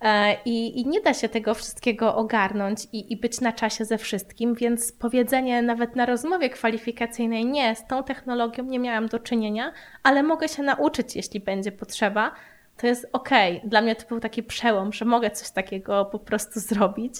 [0.00, 3.98] E, I, I, nie da się tego wszystkiego ogarnąć i, i być na czasie ze
[3.98, 9.72] wszystkim, więc powiedzenie nawet na rozmowie kwalifikacyjnej nie, z tą technologią nie miałam do czynienia,
[10.02, 12.32] ale mogę się nauczyć, jeśli będzie potrzeba,
[12.78, 13.28] to jest ok.
[13.64, 17.14] Dla mnie to był taki przełom, że mogę coś takiego po prostu zrobić.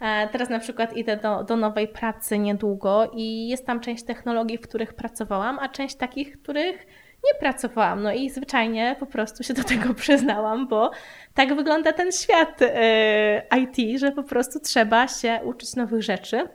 [0.00, 4.58] E, teraz na przykład idę do, do nowej pracy niedługo i jest tam część technologii,
[4.58, 6.86] w których pracowałam, a część takich, w których
[7.24, 8.02] nie pracowałam.
[8.02, 10.90] No i zwyczajnie po prostu się do tego przyznałam, bo
[11.34, 16.48] tak wygląda ten świat e, IT, że po prostu trzeba się uczyć nowych rzeczy.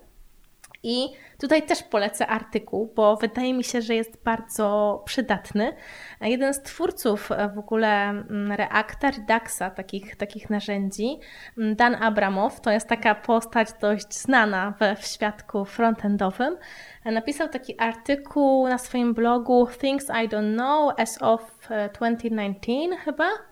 [0.84, 1.08] I
[1.42, 5.74] tutaj też polecę artykuł, bo wydaje mi się, że jest bardzo przydatny.
[6.22, 11.20] Jeden z twórców w ogóle mm, Reacta, Reduxa, takich, takich narzędzi,
[11.58, 16.58] mm, Dan Abramow, to jest taka postać dość znana w świadku frontendowym,
[17.06, 23.51] napisał taki artykuł na swoim blogu Things I Don't Know as of 2019 e, chyba.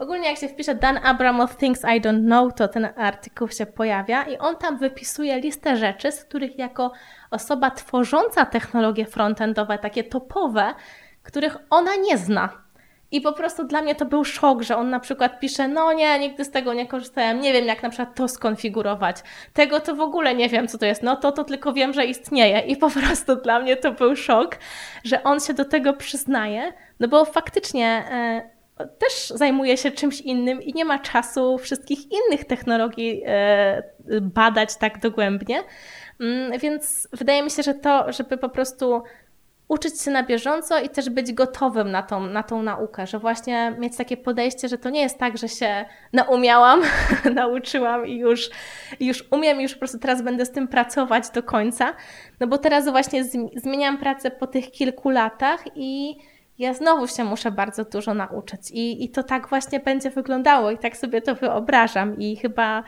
[0.00, 4.22] Ogólnie jak się wpisze Dan Abramow Things I Don't Know, to ten artykuł się pojawia
[4.22, 6.92] i on tam wypisuje listę rzeczy, z których jako
[7.30, 10.74] osoba tworząca technologie frontendowe, takie topowe,
[11.22, 12.48] których ona nie zna.
[13.10, 16.18] I po prostu dla mnie to był szok, że on na przykład pisze, no nie,
[16.18, 19.16] nigdy z tego nie korzystałem, nie wiem jak na przykład to skonfigurować.
[19.52, 21.02] Tego to w ogóle nie wiem, co to jest.
[21.02, 22.60] No to to tylko wiem, że istnieje.
[22.60, 24.56] I po prostu dla mnie to był szok,
[25.04, 28.59] że on się do tego przyznaje, no bo faktycznie e,
[28.98, 33.82] też zajmuje się czymś innym i nie ma czasu wszystkich innych technologii e,
[34.20, 35.62] badać tak dogłębnie.
[36.20, 39.02] Mm, więc wydaje mi się, że to, żeby po prostu
[39.70, 43.74] uczyć się na bieżąco i też być gotowym na tą, na tą naukę, że właśnie
[43.78, 46.82] mieć takie podejście, że to nie jest tak, że się naumiałam,
[47.34, 48.50] nauczyłam i już,
[49.00, 51.94] już umiem, już po prostu teraz będę z tym pracować do końca,
[52.40, 53.24] no bo teraz właśnie
[53.56, 56.18] zmieniam pracę po tych kilku latach i
[56.60, 60.78] ja znowu się muszę bardzo dużo nauczyć I, i to tak właśnie będzie wyglądało i
[60.78, 62.84] tak sobie to wyobrażam i chyba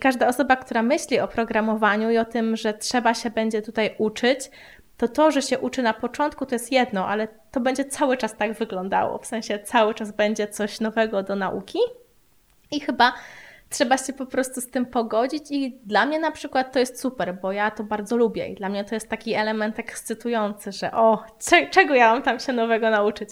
[0.00, 4.50] każda osoba, która myśli o programowaniu i o tym, że trzeba się będzie tutaj uczyć,
[4.96, 8.36] to to, że się uczy na początku, to jest jedno, ale to będzie cały czas
[8.36, 9.18] tak wyglądało.
[9.18, 11.78] W sensie cały czas będzie coś nowego do nauki
[12.70, 13.12] i chyba
[13.72, 17.38] trzeba się po prostu z tym pogodzić i dla mnie na przykład to jest super,
[17.42, 21.24] bo ja to bardzo lubię i dla mnie to jest taki element ekscytujący, że o,
[21.70, 23.30] czego ja mam tam się nowego nauczyć.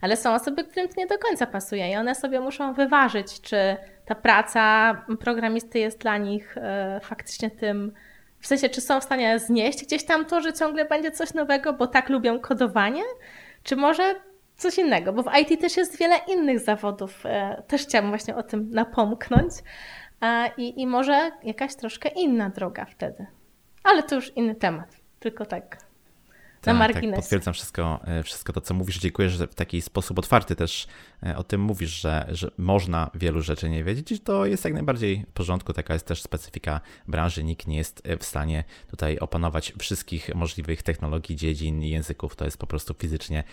[0.00, 3.76] Ale są osoby, którym to nie do końca pasuje i one sobie muszą wyważyć, czy
[4.06, 7.92] ta praca programisty jest dla nich e, faktycznie tym
[8.40, 11.72] w sensie, czy są w stanie znieść gdzieś tam to, że ciągle będzie coś nowego,
[11.72, 13.02] bo tak lubią kodowanie?
[13.62, 14.14] Czy może
[14.56, 15.12] coś innego?
[15.12, 17.26] Bo w IT też jest wiele innych zawodów.
[17.26, 19.52] E, też chciałabym właśnie o tym napomknąć.
[20.56, 23.26] I, I może jakaś troszkę inna droga wtedy.
[23.84, 24.96] Ale to już inny temat.
[25.20, 25.86] Tylko tak
[26.66, 27.12] tak, marginesie.
[27.12, 28.98] Tak, potwierdzam wszystko, e, wszystko to, co mówisz.
[28.98, 30.86] Dziękuję, że w taki sposób otwarty też
[31.22, 34.74] e, o tym mówisz, że, że można wielu rzeczy nie wiedzieć i to jest jak
[34.74, 35.72] najbardziej w porządku.
[35.72, 37.44] Taka jest też specyfika branży.
[37.44, 42.36] Nikt nie jest w stanie tutaj opanować wszystkich możliwych technologii, dziedzin i języków.
[42.36, 43.44] To jest po prostu fizycznie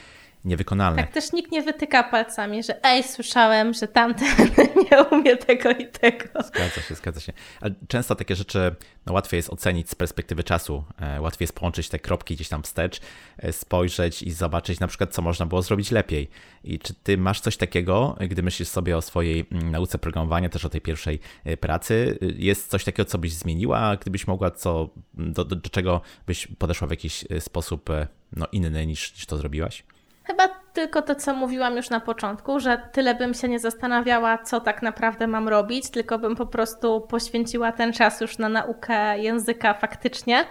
[0.46, 1.02] niewykonalne.
[1.02, 4.28] Tak też nikt nie wytyka palcami, że ej, słyszałem, że tamten
[4.92, 6.44] nie umie tego i tego.
[6.44, 7.34] Zgadza się, zgadza się.
[7.62, 8.76] Ale często takie rzeczy
[9.06, 10.84] no, łatwiej jest ocenić z perspektywy czasu.
[11.02, 13.02] E, łatwiej jest połączyć te kropki gdzieś tam wstecz,
[13.38, 16.30] e, spojrzeć i zobaczyć na przykład, co można było zrobić lepiej.
[16.64, 20.66] I czy ty masz coś takiego, gdy myślisz sobie o swojej mm, nauce programowania, też
[20.66, 22.18] o tej pierwszej e, pracy?
[22.36, 26.88] Jest coś takiego, co byś zmieniła, gdybyś mogła, co, do, do, do czego byś podeszła
[26.88, 27.90] w jakiś sposób
[28.36, 29.84] no, inny niż, niż to zrobiłaś?
[30.24, 34.62] Chyba tylko to, co mówiłam już na początku, że tyle bym się nie zastanawiała, co
[34.62, 39.74] tak naprawdę mam robić, tylko bym po prostu poświęciła ten czas już na naukę języka
[39.74, 40.46] faktycznie.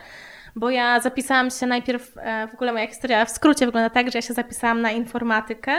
[0.56, 4.18] Bo ja zapisałam się najpierw, e, w ogóle moja historia w skrócie wygląda tak, że
[4.18, 5.72] ja się zapisałam na informatykę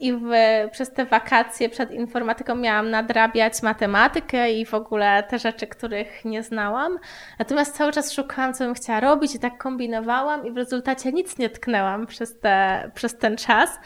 [0.00, 0.30] I w,
[0.70, 6.42] przez te wakacje przed informatyką miałam nadrabiać matematykę i w ogóle te rzeczy, których nie
[6.42, 6.98] znałam.
[7.38, 11.38] Natomiast cały czas szukałam, co bym chciała robić i tak kombinowałam i w rezultacie nic
[11.38, 13.78] nie tknęłam przez, te, przez ten czas.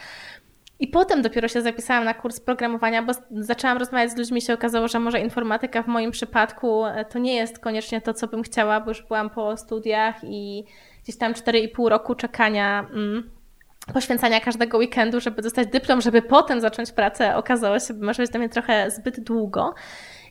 [0.80, 4.88] I potem dopiero się zapisałam na kurs programowania, bo zaczęłam rozmawiać z ludźmi, się okazało,
[4.88, 8.80] że może informatyka w moim przypadku e, to nie jest koniecznie to, co bym chciała,
[8.80, 10.64] bo już byłam po studiach i
[11.04, 12.86] gdzieś tam 4,5 roku czekania.
[12.92, 13.37] Mm,
[13.94, 18.40] poświęcania każdego weekendu, żeby dostać dyplom, żeby potem zacząć pracę, okazało się, może być dla
[18.40, 19.74] mnie trochę zbyt długo.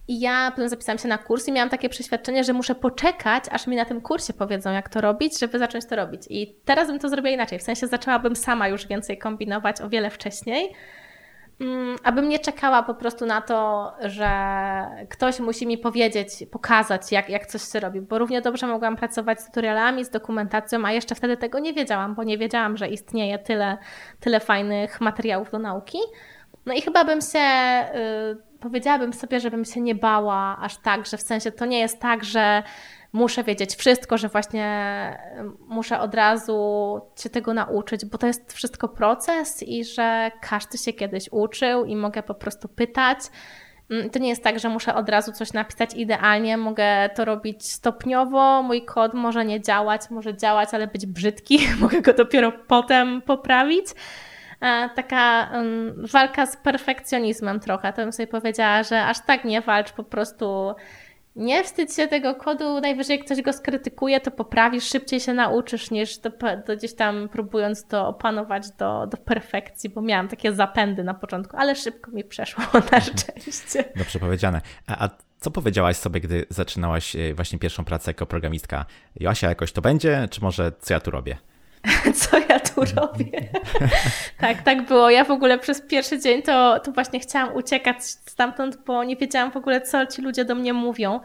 [0.08, 3.68] I ja potem zapisałam się na kurs i miałam takie przeświadczenie, że muszę poczekać, aż
[3.68, 6.22] mi na tym kursie powiedzą, jak to robić, żeby zacząć to robić.
[6.30, 7.60] I teraz bym to zrobiła inaczej.
[7.60, 10.74] W sensie zaczęłabym sama już więcej kombinować o wiele wcześniej
[12.04, 14.30] abym nie czekała po prostu na to, że
[15.10, 19.42] ktoś musi mi powiedzieć, pokazać, jak, jak coś się robi, bo równie dobrze mogłam pracować
[19.42, 23.40] z tutorialami, z dokumentacją, a jeszcze wtedy tego nie wiedziałam, bo nie wiedziałam, że istnieje
[23.40, 23.78] tyle,
[24.20, 25.98] tyle fajnych materiałów do nauki.
[26.66, 31.18] No i chyba bym się, yy, powiedziałabym sobie, żebym się nie bała aż tak, że
[31.18, 32.64] w sensie to nie jest tak, że
[33.14, 34.68] muszę wiedzieć wszystko, że właśnie
[35.68, 40.94] muszę od razu się tego nauczyć, bo to jest wszystko proces i że każdy się
[40.94, 43.20] kiedyś uczył i mogę po prostu pytać.
[43.90, 47.72] Mm, to nie jest tak, że muszę od razu coś napisać idealnie, mogę to robić
[47.72, 48.64] stopniowo.
[48.64, 53.86] Mój kod może nie działać, może działać, ale być brzydki, mogę go dopiero potem poprawić.
[54.62, 55.52] E, taka
[56.14, 60.76] walka z perfekcjonizmem trochę, to bym sobie powiedziała, że aż tak nie walcz, po prostu
[61.38, 65.92] nie wstydź się tego kodu, najwyżej jak ktoś go skrytykuje, to poprawisz, szybciej się nauczysz
[65.92, 66.32] niż to
[66.78, 71.76] gdzieś tam próbując to opanować do, do perfekcji, bo miałam takie zapędy na początku, ale
[71.76, 73.84] szybko mi przeszło na szczęście.
[73.96, 74.62] Dobrze powiedziane.
[74.88, 75.10] A, a
[75.40, 78.86] co powiedziałaś sobie, gdy zaczynałaś e, właśnie pierwszą pracę jako programistka?
[79.20, 81.38] Joasia, jakoś to będzie, czy może co ja tu robię?
[82.22, 82.57] co ja
[84.42, 85.10] tak, tak było.
[85.10, 89.52] Ja w ogóle przez pierwszy dzień to, to właśnie chciałam uciekać stamtąd, bo nie wiedziałam
[89.52, 91.20] w ogóle, co ci ludzie do mnie mówią.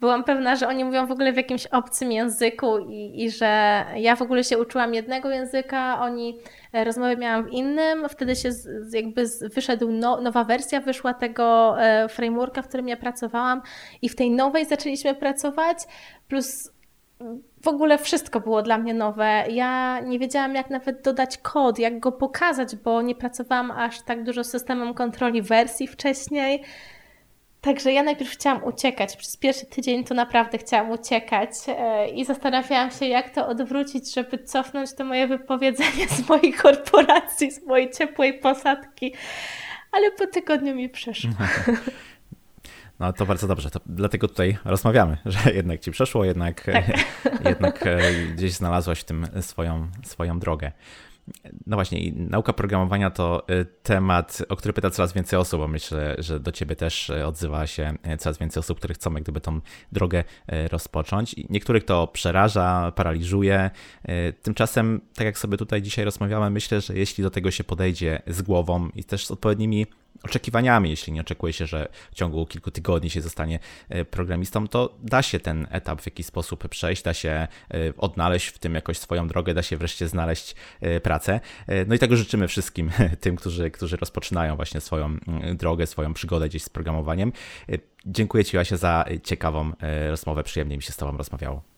[0.00, 4.16] Byłam pewna, że oni mówią w ogóle w jakimś obcym języku i, i że ja
[4.16, 6.38] w ogóle się uczyłam jednego języka, oni
[6.72, 8.08] e, rozmowy miałam w innym.
[8.08, 12.88] Wtedy się z, jakby z, wyszedł no, nowa wersja, wyszła tego e, frameworka, w którym
[12.88, 13.62] ja pracowałam
[14.02, 15.78] i w tej nowej zaczęliśmy pracować,
[16.28, 16.73] plus
[17.62, 19.44] w ogóle wszystko było dla mnie nowe.
[19.50, 24.24] Ja nie wiedziałam, jak nawet dodać kod, jak go pokazać, bo nie pracowałam aż tak
[24.24, 26.62] dużo z systemem kontroli wersji wcześniej.
[27.60, 29.16] Także ja najpierw chciałam uciekać.
[29.16, 34.38] Przez pierwszy tydzień to naprawdę chciałam uciekać e, i zastanawiałam się, jak to odwrócić, żeby
[34.38, 39.14] cofnąć to moje wypowiedzenie z mojej korporacji, z mojej ciepłej posadki.
[39.92, 41.30] Ale po tygodniu mi przeszło.
[43.00, 46.84] No to bardzo dobrze, to dlatego tutaj rozmawiamy, że jednak ci przeszło, jednak, tak.
[47.48, 47.98] jednak e,
[48.34, 50.72] gdzieś znalazłaś w tym swoją, swoją drogę.
[51.66, 56.16] No właśnie, nauka programowania to e, temat, o który pyta coraz więcej osób, bo myślę,
[56.18, 59.60] że do ciebie też e, odzywa się coraz więcej osób, które chcą jak gdyby tą
[59.92, 60.24] drogę
[60.70, 61.36] rozpocząć.
[61.50, 63.70] Niektórych to przeraża, paraliżuje.
[64.42, 68.42] Tymczasem, tak jak sobie tutaj dzisiaj rozmawiamy, myślę, że jeśli do tego się podejdzie z
[68.42, 69.86] głową i też z odpowiednimi
[70.24, 73.58] oczekiwaniami, jeśli nie oczekuje się, że w ciągu kilku tygodni się zostanie
[73.88, 77.48] e, programistą, to da się ten etap w jakiś sposób przejść, da się e,
[77.98, 81.40] odnaleźć w tym jakoś swoją drogę, da się wreszcie znaleźć e, pracę.
[81.86, 86.48] No i tego życzymy wszystkim tym, którzy, którzy rozpoczynają właśnie swoją mm, drogę, swoją przygodę
[86.48, 87.32] gdzieś z programowaniem.
[88.06, 89.72] Dziękuję Ci, Asia, za ciekawą
[90.10, 90.42] rozmowę.
[90.42, 91.73] Przyjemnie mi się z Tobą rozmawiało.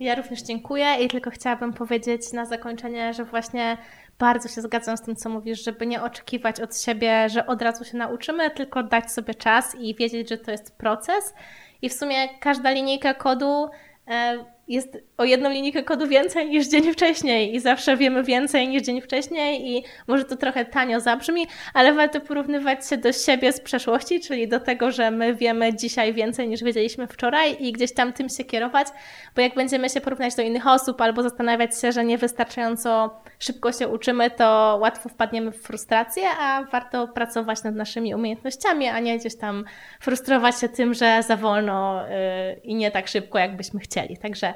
[0.00, 3.76] Ja również dziękuję i tylko chciałabym powiedzieć na zakończenie, że właśnie
[4.18, 7.84] bardzo się zgadzam z tym, co mówisz, żeby nie oczekiwać od siebie, że od razu
[7.84, 11.34] się nauczymy, tylko dać sobie czas i wiedzieć, że to jest proces.
[11.82, 13.68] I w sumie każda linijka kodu
[14.08, 18.82] e, jest o jedną linijkę kodu więcej niż dzień wcześniej i zawsze wiemy więcej niż
[18.82, 23.60] dzień wcześniej i może to trochę tanio zabrzmi, ale warto porównywać się do siebie z
[23.60, 28.12] przeszłości, czyli do tego, że my wiemy dzisiaj więcej niż wiedzieliśmy wczoraj i gdzieś tam
[28.12, 28.88] tym się kierować,
[29.36, 33.88] bo jak będziemy się porównać do innych osób albo zastanawiać się, że niewystarczająco szybko się
[33.88, 39.36] uczymy, to łatwo wpadniemy w frustrację, a warto pracować nad naszymi umiejętnościami, a nie gdzieś
[39.36, 39.64] tam
[40.00, 44.16] frustrować się tym, że za wolno yy, i nie tak szybko, jakbyśmy chcieli.
[44.18, 44.54] Także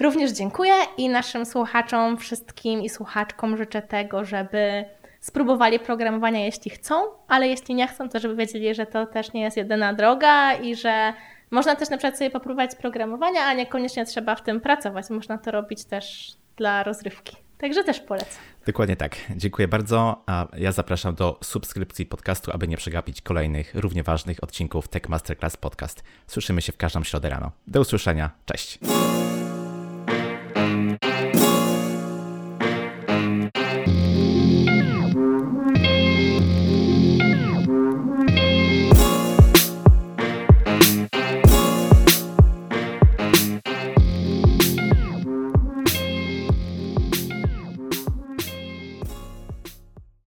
[0.00, 4.84] również dziękuję i naszym słuchaczom, wszystkim i słuchaczkom życzę tego, żeby
[5.20, 6.94] spróbowali programowania, jeśli chcą,
[7.28, 10.76] ale jeśli nie chcą, to żeby wiedzieli, że to też nie jest jedyna droga i
[10.76, 11.12] że
[11.50, 15.10] można też na przykład sobie popróbować programowania, a niekoniecznie trzeba w tym pracować.
[15.10, 17.36] Można to robić też dla rozrywki.
[17.58, 18.42] Także też polecam.
[18.66, 19.16] Dokładnie tak.
[19.36, 20.22] Dziękuję bardzo.
[20.26, 25.56] A ja zapraszam do subskrypcji podcastu, aby nie przegapić kolejnych równie ważnych odcinków Tech Masterclass
[25.56, 26.02] Podcast.
[26.26, 27.50] Słyszymy się w każdą środę rano.
[27.66, 28.30] Do usłyszenia.
[28.46, 28.78] Cześć.